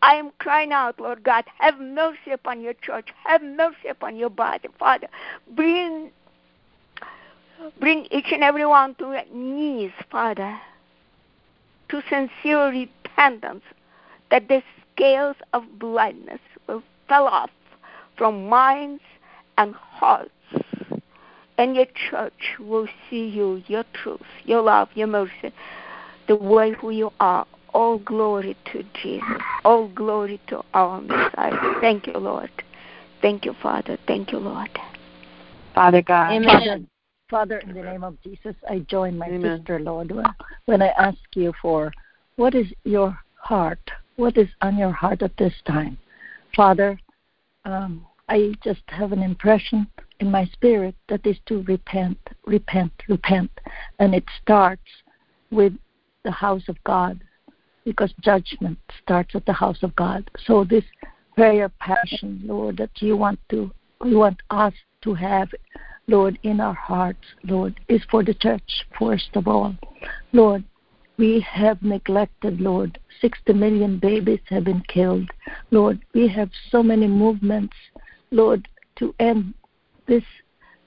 I 0.01 0.15
am 0.15 0.31
crying 0.39 0.71
out, 0.71 0.99
Lord 0.99 1.23
God, 1.23 1.45
have 1.59 1.79
mercy 1.79 2.31
upon 2.31 2.61
your 2.61 2.73
church, 2.73 3.09
have 3.25 3.41
mercy 3.41 3.87
upon 3.89 4.15
your 4.15 4.29
body, 4.29 4.67
Father. 4.77 5.07
Bring 5.55 6.11
bring 7.79 8.05
each 8.11 8.31
and 8.31 8.43
every 8.43 8.65
one 8.65 8.95
to 8.95 9.05
their 9.05 9.25
knees, 9.33 9.91
Father, 10.11 10.59
to 11.89 12.01
sincere 12.09 12.69
repentance, 12.69 13.63
that 14.29 14.47
the 14.47 14.61
scales 14.93 15.35
of 15.53 15.63
blindness 15.79 16.39
will 16.67 16.83
fall 17.07 17.27
off 17.27 17.49
from 18.17 18.47
minds 18.49 19.03
and 19.57 19.73
hearts, 19.75 20.31
and 21.57 21.75
your 21.75 21.85
church 22.09 22.55
will 22.59 22.87
see 23.09 23.27
you, 23.27 23.63
your 23.67 23.83
truth, 23.93 24.21
your 24.43 24.61
love, 24.61 24.89
your 24.93 25.07
mercy, 25.07 25.53
the 26.27 26.35
way 26.35 26.73
who 26.73 26.91
you 26.91 27.11
are. 27.19 27.45
All 27.73 27.99
glory 27.99 28.57
to 28.71 28.83
Jesus. 29.01 29.27
All 29.63 29.87
glory 29.89 30.39
to 30.47 30.63
our 30.73 30.99
Messiah. 31.01 31.79
Thank 31.79 32.07
you, 32.07 32.13
Lord. 32.13 32.49
Thank 33.21 33.45
you, 33.45 33.53
Father. 33.61 33.97
Thank 34.07 34.31
you, 34.31 34.39
Lord. 34.39 34.69
Father 35.75 36.01
God. 36.01 36.31
Amen. 36.31 36.87
Father, 37.29 37.59
in 37.59 37.73
the 37.73 37.81
name 37.81 38.03
of 38.03 38.21
Jesus, 38.23 38.55
I 38.69 38.79
join 38.79 39.17
my 39.17 39.27
Amen. 39.27 39.59
sister, 39.59 39.79
Lord, 39.79 40.13
when 40.65 40.81
I 40.81 40.87
ask 40.97 41.19
you 41.35 41.53
for 41.61 41.91
what 42.37 42.55
is 42.55 42.67
your 42.85 43.17
heart? 43.35 43.79
What 44.15 44.37
is 44.37 44.47
on 44.61 44.77
your 44.77 44.91
heart 44.91 45.21
at 45.21 45.35
this 45.37 45.53
time? 45.65 45.97
Father, 46.55 46.97
um, 47.65 48.05
I 48.29 48.53
just 48.63 48.81
have 48.87 49.11
an 49.11 49.21
impression 49.21 49.87
in 50.19 50.31
my 50.31 50.45
spirit 50.45 50.95
that 51.09 51.25
is 51.25 51.37
to 51.47 51.63
repent, 51.63 52.17
repent, 52.45 52.93
repent. 53.07 53.51
And 53.99 54.15
it 54.15 54.25
starts 54.41 54.81
with 55.51 55.73
the 56.23 56.31
house 56.31 56.63
of 56.67 56.81
God 56.83 57.21
because 57.83 58.13
judgment 58.21 58.77
starts 59.03 59.35
at 59.35 59.45
the 59.45 59.53
house 59.53 59.83
of 59.83 59.95
God. 59.95 60.29
So 60.45 60.63
this 60.63 60.83
prayer 61.35 61.69
passion, 61.79 62.41
Lord, 62.43 62.77
that 62.77 62.89
you 63.01 63.17
want 63.17 63.39
to 63.49 63.71
you 64.03 64.17
want 64.17 64.41
us 64.49 64.73
to 65.01 65.13
have, 65.15 65.49
Lord, 66.09 66.39
in 66.43 66.61
our 66.61 66.73
hearts, 66.73 67.25
Lord, 67.43 67.77
is 67.89 68.01
for 68.09 68.23
the 68.23 68.33
church 68.33 68.85
first 68.97 69.29
of 69.33 69.45
all. 69.45 69.75
Lord, 70.31 70.63
we 71.17 71.41
have 71.41 71.81
neglected, 71.81 72.61
Lord. 72.61 72.97
60 73.19 73.51
million 73.51 73.99
babies 73.99 74.39
have 74.45 74.63
been 74.63 74.83
killed. 74.87 75.29
Lord, 75.69 75.99
we 76.13 76.29
have 76.29 76.49
so 76.69 76.81
many 76.81 77.07
movements, 77.07 77.75
Lord, 78.31 78.69
to 78.99 79.13
end 79.19 79.53
this 80.07 80.23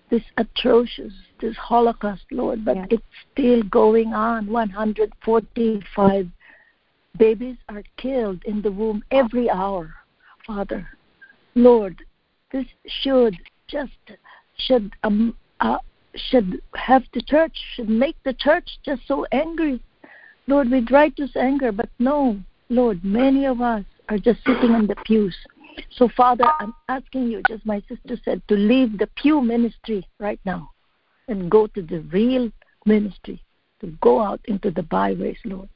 this 0.08 0.22
atrocious, 0.38 1.12
this 1.40 1.56
Holocaust, 1.56 2.24
Lord, 2.32 2.64
but 2.64 2.76
Yes. 2.76 2.86
it's 2.90 3.02
still 3.30 3.62
going 3.64 4.12
on. 4.12 4.46
145 4.46 6.28
babies 7.16 7.56
are 7.68 7.84
killed 7.96 8.42
in 8.44 8.60
the 8.62 8.72
womb 8.72 9.04
every 9.12 9.48
hour, 9.48 9.94
Father. 10.44 10.88
Lord, 11.54 12.02
this 12.50 12.66
should 12.86 13.36
just 13.68 13.92
should 14.66 14.92
um 15.04 15.36
uh, 15.60 15.78
should 16.16 16.60
have 16.74 17.02
the 17.14 17.22
church 17.22 17.56
should 17.74 17.88
make 17.88 18.16
the 18.24 18.34
church 18.34 18.68
just 18.84 19.02
so 19.06 19.26
angry. 19.32 19.80
Lord, 20.46 20.70
we 20.70 20.84
try 20.84 21.12
this 21.16 21.36
anger, 21.36 21.70
but 21.70 21.88
no, 21.98 22.40
Lord, 22.68 23.04
many 23.04 23.44
of 23.46 23.60
us 23.60 23.84
are 24.08 24.18
just 24.18 24.40
sitting 24.44 24.74
in 24.74 24.86
the 24.86 24.96
pews. 25.04 25.36
So, 25.90 26.08
Father, 26.16 26.44
I'm 26.58 26.74
asking 26.88 27.28
you, 27.28 27.42
just 27.48 27.64
my 27.64 27.82
sister 27.88 28.20
said, 28.24 28.42
to 28.48 28.56
leave 28.56 28.98
the 28.98 29.08
pew 29.16 29.40
ministry 29.40 30.06
right 30.18 30.40
now 30.44 30.70
and 31.28 31.50
go 31.50 31.66
to 31.68 31.82
the 31.82 32.00
real 32.12 32.50
ministry, 32.86 33.42
to 33.80 33.86
go 34.02 34.20
out 34.20 34.40
into 34.46 34.70
the 34.70 34.82
byways, 34.82 35.38
Lord. 35.44 35.68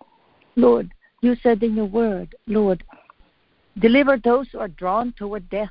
Lord, 0.56 0.92
you 1.22 1.36
said 1.42 1.62
in 1.62 1.76
your 1.76 1.86
word, 1.86 2.34
Lord, 2.46 2.82
deliver 3.78 4.16
those 4.16 4.48
who 4.50 4.58
are 4.58 4.68
drawn 4.68 5.12
toward 5.16 5.48
death 5.50 5.70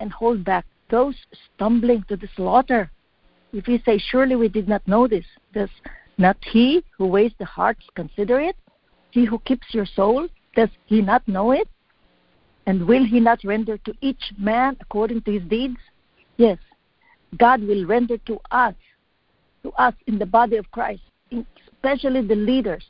and 0.00 0.12
hold 0.12 0.44
back 0.44 0.64
those 0.90 1.14
stumbling 1.54 2.04
to 2.08 2.16
the 2.16 2.28
slaughter. 2.36 2.90
If 3.52 3.66
we 3.66 3.82
say, 3.84 3.98
Surely 3.98 4.36
we 4.36 4.48
did 4.48 4.68
not 4.68 4.86
know 4.86 5.06
this, 5.06 5.24
does 5.52 5.70
not 6.18 6.36
he 6.42 6.84
who 6.96 7.06
weighs 7.06 7.32
the 7.38 7.44
hearts 7.44 7.84
consider 7.94 8.40
it? 8.40 8.56
He 9.10 9.24
who 9.24 9.38
keeps 9.40 9.66
your 9.72 9.86
soul, 9.86 10.28
does 10.56 10.70
he 10.86 11.00
not 11.00 11.26
know 11.28 11.52
it? 11.52 11.68
And 12.66 12.86
will 12.86 13.04
he 13.04 13.20
not 13.20 13.40
render 13.44 13.78
to 13.78 13.94
each 14.00 14.32
man 14.38 14.76
according 14.80 15.22
to 15.22 15.32
his 15.32 15.42
deeds? 15.48 15.76
Yes, 16.36 16.58
God 17.36 17.62
will 17.62 17.84
render 17.86 18.18
to 18.18 18.38
us, 18.50 18.74
to 19.62 19.70
us 19.72 19.94
in 20.06 20.18
the 20.18 20.26
body 20.26 20.56
of 20.56 20.70
Christ, 20.70 21.02
especially 21.32 22.26
the 22.26 22.34
leaders, 22.34 22.84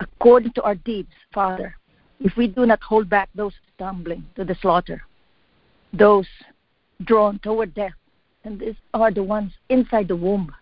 according 0.00 0.52
to 0.52 0.62
our 0.62 0.74
deeds, 0.74 1.10
Father, 1.32 1.76
if 2.20 2.36
we 2.36 2.46
do 2.46 2.66
not 2.66 2.82
hold 2.82 3.08
back 3.08 3.28
those 3.34 3.54
stumbling 3.74 4.24
to 4.36 4.44
the 4.44 4.54
slaughter, 4.60 5.02
those 5.92 6.26
drawn 7.04 7.38
toward 7.40 7.74
death, 7.74 7.92
and 8.44 8.60
these 8.60 8.74
are 8.94 9.10
the 9.10 9.22
ones 9.22 9.52
inside 9.68 10.08
the 10.08 10.16
womb. 10.16 10.54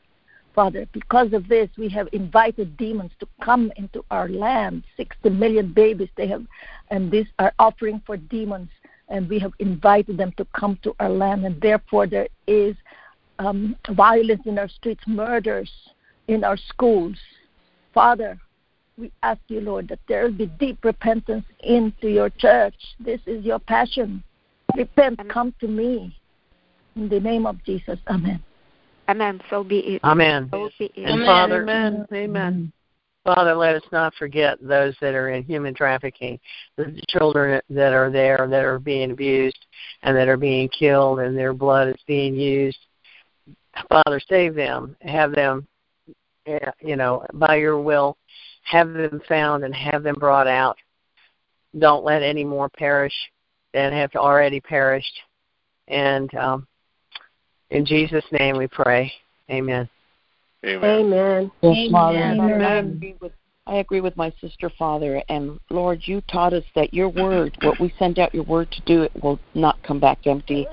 Father, 0.55 0.87
because 0.93 1.33
of 1.33 1.49
this, 1.49 1.69
we 1.79 1.89
have 1.89 2.09
invited 2.13 2.77
demons 2.77 3.13
to 3.21 3.27
come 3.43 3.73
into 3.77 4.05
our 4.11 4.29
land. 4.29 4.83
60 4.97 5.31
million 5.31 5.73
babies 5.73 6.09
they 6.17 6.27
have, 6.27 6.45
and 6.91 7.11
these 7.11 7.27
are 7.39 7.53
offering 7.59 8.03
for 8.05 8.17
demons, 8.17 8.69
and 9.09 9.29
we 9.29 9.39
have 9.39 9.53
invited 9.59 10.17
them 10.17 10.33
to 10.37 10.45
come 10.47 10.79
to 10.83 10.95
our 10.99 11.09
land, 11.09 11.45
and 11.45 11.61
therefore 11.61 12.07
there 12.07 12.29
is 12.47 12.75
um, 13.39 13.77
violence 13.91 14.43
in 14.45 14.59
our 14.59 14.69
streets, 14.69 15.03
murders 15.07 15.71
in 16.29 16.45
our 16.45 16.57
schools. 16.57 17.17
Father, 17.95 18.39
we 18.97 19.11
ask 19.23 19.41
you, 19.49 19.61
Lord, 19.61 19.89
that 19.89 20.01
there 20.09 20.25
will 20.25 20.33
be 20.33 20.47
deep 20.47 20.85
repentance 20.85 21.45
into 21.61 22.09
your 22.09 22.31
church. 22.31 22.75
This 23.01 23.21
is 23.27 23.45
your 23.45 23.59
passion. 23.59 24.23
Repent, 24.77 25.29
come 25.29 25.55
to 25.61 25.67
me. 25.67 26.17
In 26.97 27.09
the 27.09 27.21
name 27.21 27.47
of 27.47 27.63
Jesus, 27.65 27.99
Amen. 28.09 28.43
Amen. 29.09 29.41
So 29.51 29.65
be 29.65 29.79
it. 29.79 30.05
Amen. 30.05 30.49
So 30.53 30.71
be 30.79 30.87
it. 30.87 30.93
And 30.97 31.23
Amen. 31.23 31.27
Father, 31.27 31.63
Amen. 31.63 32.07
Amen. 32.13 32.73
Father, 33.25 33.55
let 33.55 33.77
us 33.77 33.83
not 33.93 34.15
forget 34.15 34.59
those 34.63 34.95
that 35.01 35.15
are 35.15 35.31
in 35.31 35.43
human 35.43 35.75
trafficking, 35.75 36.39
the 36.77 37.01
children 37.09 37.61
that 37.69 37.93
are 37.93 38.11
there 38.11 38.47
that 38.49 38.65
are 38.65 38.79
being 38.79 39.11
abused 39.11 39.67
and 40.03 40.17
that 40.17 40.29
are 40.29 40.39
being 40.39 40.69
killed, 40.71 41.21
and 41.21 41.37
their 41.37 41.53
blood 41.53 41.89
is 41.89 42.03
being 42.07 42.35
used. 42.35 42.79
Father, 43.89 44.21
save 44.29 44.55
them. 44.55 44.97
Have 45.03 45.33
them, 45.33 45.67
eh, 46.47 46.71
you 46.81 46.97
know, 46.97 47.27
by 47.35 47.57
your 47.57 47.81
will, 47.81 48.17
have 48.65 48.93
them 48.93 49.21
found 49.29 49.65
and 49.65 49.75
have 49.75 50.03
them 50.03 50.17
brought 50.19 50.47
out. 50.47 50.79
Don't 51.79 52.05
let 52.05 52.23
any 52.23 52.45
more 52.45 52.69
perish 52.71 53.15
than 53.75 53.93
have 53.93 54.15
already 54.17 54.61
perished. 54.61 55.21
And 55.89 56.33
um, 56.35 56.67
in 57.71 57.85
Jesus' 57.85 58.25
name 58.33 58.57
we 58.57 58.67
pray. 58.67 59.13
Amen. 59.51 59.89
Amen. 60.65 60.91
Amen. 60.91 61.53
Yes, 61.63 61.91
Father. 61.91 62.19
Amen. 62.19 62.41
I 62.41 62.79
agree 62.79 63.17
with 63.21 63.33
I 63.67 63.77
agree 63.77 64.01
with 64.01 64.17
my 64.17 64.33
sister, 64.41 64.69
Father, 64.77 65.23
and 65.29 65.61
Lord, 65.71 66.01
you 66.05 66.23
taught 66.23 66.53
us 66.53 66.65
that 66.75 66.93
your 66.93 67.09
word, 67.09 67.57
what 67.63 67.79
we 67.79 67.95
send 68.01 68.19
out 68.19 68.35
your 68.35 68.43
word 68.43 68.73
to 68.73 68.81
do, 68.81 69.03
it 69.03 69.13
will 69.23 69.39
not 69.55 69.81
come 69.85 70.01
back 70.01 70.27
empty. 70.27 70.67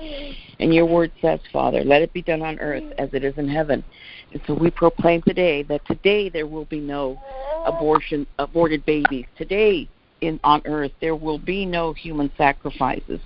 And 0.58 0.74
your 0.74 0.86
word 0.86 1.12
says, 1.20 1.38
Father, 1.52 1.84
let 1.84 2.02
it 2.02 2.12
be 2.12 2.22
done 2.22 2.42
on 2.42 2.58
earth 2.58 2.82
as 2.98 3.10
it 3.12 3.22
is 3.22 3.34
in 3.36 3.46
heaven. 3.46 3.84
And 4.32 4.42
so 4.48 4.54
we 4.54 4.72
proclaim 4.72 5.22
today 5.22 5.62
that 5.64 5.86
today 5.86 6.28
there 6.28 6.48
will 6.48 6.64
be 6.64 6.80
no 6.80 7.20
abortion, 7.66 8.26
aborted 8.40 8.84
babies. 8.84 9.26
Today 9.36 9.88
in 10.20 10.40
on 10.42 10.60
earth 10.64 10.90
there 11.00 11.14
will 11.14 11.38
be 11.38 11.64
no 11.64 11.92
human 11.92 12.32
sacrifices. 12.36 13.20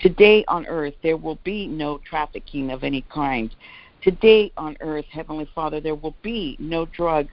Today 0.00 0.44
on 0.48 0.66
earth 0.66 0.94
there 1.02 1.16
will 1.16 1.38
be 1.44 1.66
no 1.66 1.98
trafficking 2.08 2.70
of 2.70 2.84
any 2.84 3.02
kind. 3.12 3.54
Today 4.02 4.52
on 4.56 4.76
earth, 4.80 5.06
Heavenly 5.10 5.48
Father, 5.54 5.80
there 5.80 5.96
will 5.96 6.14
be 6.22 6.56
no 6.60 6.86
drug 6.86 7.26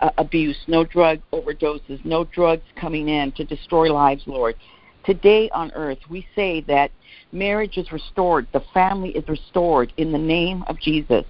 uh, 0.00 0.10
abuse, 0.16 0.56
no 0.66 0.82
drug 0.84 1.20
overdoses, 1.32 2.02
no 2.04 2.24
drugs 2.24 2.64
coming 2.74 3.08
in 3.08 3.32
to 3.32 3.44
destroy 3.44 3.92
lives, 3.92 4.22
Lord. 4.26 4.56
Today 5.04 5.48
on 5.50 5.70
earth, 5.72 5.98
we 6.10 6.26
say 6.34 6.62
that 6.62 6.90
marriage 7.32 7.76
is 7.76 7.92
restored, 7.92 8.46
the 8.52 8.64
family 8.74 9.10
is 9.10 9.28
restored 9.28 9.92
in 9.98 10.10
the 10.10 10.18
name 10.18 10.64
of 10.68 10.80
Jesus. 10.80 11.24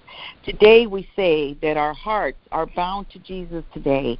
Today 0.44 0.86
we 0.86 1.06
say 1.14 1.58
that 1.60 1.76
our 1.76 1.92
hearts 1.92 2.38
are 2.52 2.66
bound 2.66 3.10
to 3.10 3.18
Jesus 3.18 3.64
today, 3.74 4.18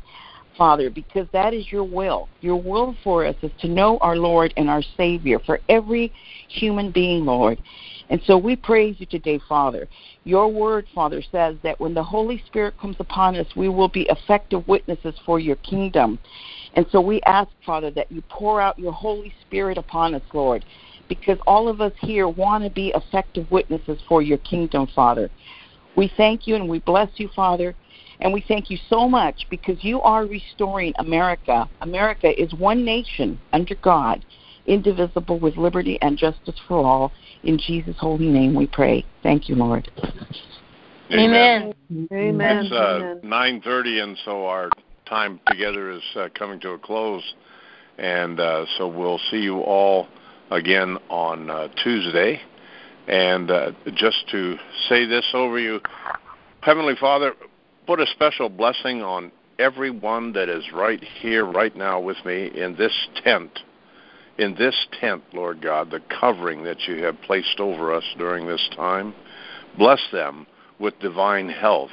Father, 0.56 0.90
because 0.90 1.26
that 1.32 1.54
is 1.54 1.70
your 1.70 1.84
will. 1.84 2.28
Your 2.40 2.56
will 2.56 2.96
for 3.04 3.24
us 3.24 3.36
is 3.42 3.50
to 3.60 3.68
know 3.68 3.98
our 3.98 4.16
Lord 4.16 4.52
and 4.56 4.68
our 4.68 4.82
Savior 4.96 5.38
for 5.38 5.60
every 5.68 6.12
human 6.48 6.90
being, 6.90 7.24
Lord. 7.24 7.60
And 8.08 8.20
so 8.26 8.38
we 8.38 8.56
praise 8.56 8.96
you 8.98 9.06
today, 9.06 9.40
Father. 9.48 9.88
Your 10.24 10.48
word, 10.48 10.86
Father, 10.94 11.22
says 11.32 11.56
that 11.62 11.78
when 11.80 11.94
the 11.94 12.02
Holy 12.02 12.42
Spirit 12.46 12.78
comes 12.80 12.96
upon 13.00 13.36
us, 13.36 13.46
we 13.56 13.68
will 13.68 13.88
be 13.88 14.08
effective 14.10 14.66
witnesses 14.68 15.14
for 15.24 15.40
your 15.40 15.56
kingdom. 15.56 16.18
And 16.74 16.86
so 16.92 17.00
we 17.00 17.20
ask, 17.22 17.50
Father, 17.64 17.90
that 17.92 18.10
you 18.12 18.22
pour 18.28 18.60
out 18.60 18.78
your 18.78 18.92
Holy 18.92 19.32
Spirit 19.46 19.78
upon 19.78 20.14
us, 20.14 20.22
Lord, 20.32 20.64
because 21.08 21.38
all 21.46 21.68
of 21.68 21.80
us 21.80 21.92
here 22.00 22.28
want 22.28 22.64
to 22.64 22.70
be 22.70 22.92
effective 22.94 23.50
witnesses 23.50 23.98
for 24.08 24.22
your 24.22 24.38
kingdom, 24.38 24.88
Father. 24.94 25.30
We 25.96 26.12
thank 26.16 26.46
you 26.46 26.54
and 26.56 26.68
we 26.68 26.78
bless 26.80 27.08
you, 27.16 27.28
Father. 27.34 27.74
And 28.20 28.32
we 28.32 28.44
thank 28.46 28.70
you 28.70 28.78
so 28.88 29.08
much 29.08 29.46
because 29.50 29.82
you 29.82 30.00
are 30.00 30.24
restoring 30.24 30.94
America. 30.98 31.68
America 31.80 32.40
is 32.40 32.52
one 32.54 32.84
nation 32.84 33.38
under 33.52 33.74
God, 33.76 34.24
indivisible 34.66 35.38
with 35.38 35.56
liberty 35.56 35.98
and 36.00 36.16
justice 36.16 36.56
for 36.66 36.84
all. 36.84 37.12
In 37.44 37.58
Jesus' 37.58 37.96
holy 37.98 38.28
name 38.28 38.54
we 38.54 38.66
pray. 38.66 39.04
Thank 39.22 39.48
you, 39.48 39.54
Lord. 39.54 39.90
Amen. 41.12 41.74
Amen. 41.90 42.08
Amen. 42.12 42.64
It's 42.64 42.72
uh, 42.72 43.14
nine 43.22 43.60
thirty, 43.60 44.00
and 44.00 44.16
so 44.24 44.46
our 44.46 44.68
time 45.08 45.38
together 45.46 45.92
is 45.92 46.02
uh, 46.16 46.28
coming 46.34 46.58
to 46.60 46.70
a 46.70 46.78
close, 46.78 47.22
and 47.98 48.40
uh, 48.40 48.66
so 48.76 48.88
we'll 48.88 49.20
see 49.30 49.38
you 49.38 49.60
all 49.60 50.08
again 50.50 50.98
on 51.08 51.48
uh, 51.50 51.68
Tuesday. 51.84 52.40
And 53.06 53.50
uh, 53.50 53.70
just 53.94 54.28
to 54.32 54.56
say 54.88 55.06
this 55.06 55.24
over 55.32 55.60
you, 55.60 55.80
Heavenly 56.60 56.94
Father, 56.98 57.34
put 57.86 58.00
a 58.00 58.06
special 58.06 58.48
blessing 58.48 59.02
on 59.02 59.30
everyone 59.58 60.32
that 60.32 60.48
is 60.48 60.64
right 60.72 61.02
here, 61.20 61.44
right 61.44 61.74
now 61.76 62.00
with 62.00 62.16
me 62.24 62.50
in 62.54 62.76
this 62.76 62.92
tent. 63.22 63.60
In 64.38 64.54
this 64.54 64.86
tent, 65.00 65.22
Lord 65.32 65.62
God, 65.62 65.90
the 65.90 66.00
covering 66.20 66.64
that 66.64 66.86
you 66.86 67.02
have 67.04 67.20
placed 67.22 67.58
over 67.58 67.94
us 67.94 68.04
during 68.18 68.46
this 68.46 68.68
time. 68.76 69.14
Bless 69.78 70.00
them 70.12 70.46
with 70.78 70.98
divine 71.00 71.48
health. 71.48 71.90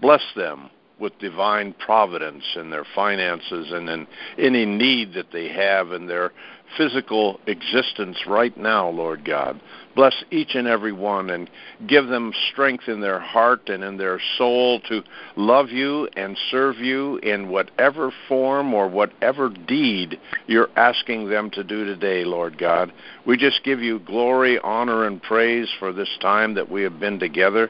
Bless 0.00 0.22
them 0.34 0.70
with 0.98 1.16
divine 1.18 1.72
providence 1.74 2.44
in 2.56 2.70
their 2.70 2.86
finances 2.94 3.70
and 3.70 3.88
in 3.88 4.06
any 4.38 4.66
need 4.66 5.14
that 5.14 5.30
they 5.32 5.48
have 5.48 5.92
in 5.92 6.06
their 6.08 6.32
physical 6.76 7.40
existence 7.46 8.18
right 8.26 8.56
now, 8.56 8.88
Lord 8.88 9.24
God. 9.24 9.60
Bless 9.94 10.14
each 10.30 10.54
and 10.54 10.68
every 10.68 10.92
one 10.92 11.30
and 11.30 11.50
give 11.88 12.06
them 12.06 12.32
strength 12.52 12.84
in 12.86 13.00
their 13.00 13.18
heart 13.18 13.68
and 13.68 13.82
in 13.82 13.96
their 13.96 14.20
soul 14.36 14.80
to 14.88 15.02
love 15.34 15.70
you 15.70 16.08
and 16.16 16.38
serve 16.50 16.76
you 16.76 17.16
in 17.18 17.48
whatever 17.48 18.12
form 18.28 18.74
or 18.74 18.88
whatever 18.88 19.48
deed 19.48 20.20
you're 20.46 20.70
asking 20.76 21.28
them 21.28 21.50
to 21.50 21.64
do 21.64 21.84
today, 21.84 22.24
Lord 22.24 22.58
God. 22.58 22.92
We 23.26 23.36
just 23.36 23.64
give 23.64 23.80
you 23.80 23.98
glory, 23.98 24.58
honor, 24.60 25.04
and 25.04 25.20
praise 25.20 25.68
for 25.78 25.92
this 25.92 26.16
time 26.20 26.54
that 26.54 26.70
we 26.70 26.82
have 26.82 27.00
been 27.00 27.18
together. 27.18 27.68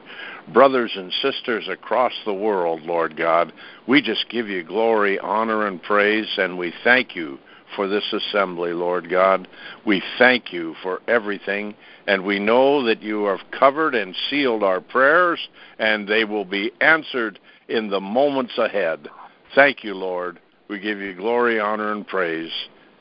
Brothers 0.53 0.91
and 0.95 1.11
sisters 1.21 1.67
across 1.67 2.13
the 2.25 2.33
world, 2.33 2.81
Lord 2.83 3.17
God, 3.17 3.53
we 3.87 4.01
just 4.01 4.29
give 4.29 4.47
you 4.47 4.63
glory, 4.63 5.17
honor, 5.19 5.65
and 5.65 5.81
praise, 5.81 6.27
and 6.37 6.57
we 6.57 6.73
thank 6.83 7.15
you 7.15 7.39
for 7.75 7.87
this 7.87 8.13
assembly, 8.13 8.73
Lord 8.73 9.09
God. 9.09 9.47
We 9.85 10.01
thank 10.17 10.51
you 10.51 10.75
for 10.81 11.01
everything, 11.07 11.75
and 12.07 12.23
we 12.23 12.39
know 12.39 12.83
that 12.85 13.01
you 13.01 13.25
have 13.25 13.39
covered 13.57 13.95
and 13.95 14.15
sealed 14.29 14.63
our 14.63 14.81
prayers, 14.81 15.39
and 15.77 16.07
they 16.07 16.25
will 16.25 16.45
be 16.45 16.71
answered 16.81 17.39
in 17.67 17.89
the 17.89 17.99
moments 17.99 18.57
ahead. 18.57 19.07
Thank 19.55 19.83
you, 19.83 19.93
Lord. 19.93 20.39
We 20.67 20.79
give 20.79 20.99
you 20.99 21.15
glory, 21.15 21.59
honor, 21.59 21.91
and 21.91 22.07
praise. 22.07 22.51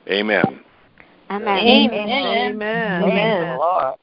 Amen. 0.09 0.61
Amen. 1.31 1.49
Amen. 1.49 1.93
Amen. 1.93 3.03
Amen. 3.03 3.59
Lord. 3.59 3.99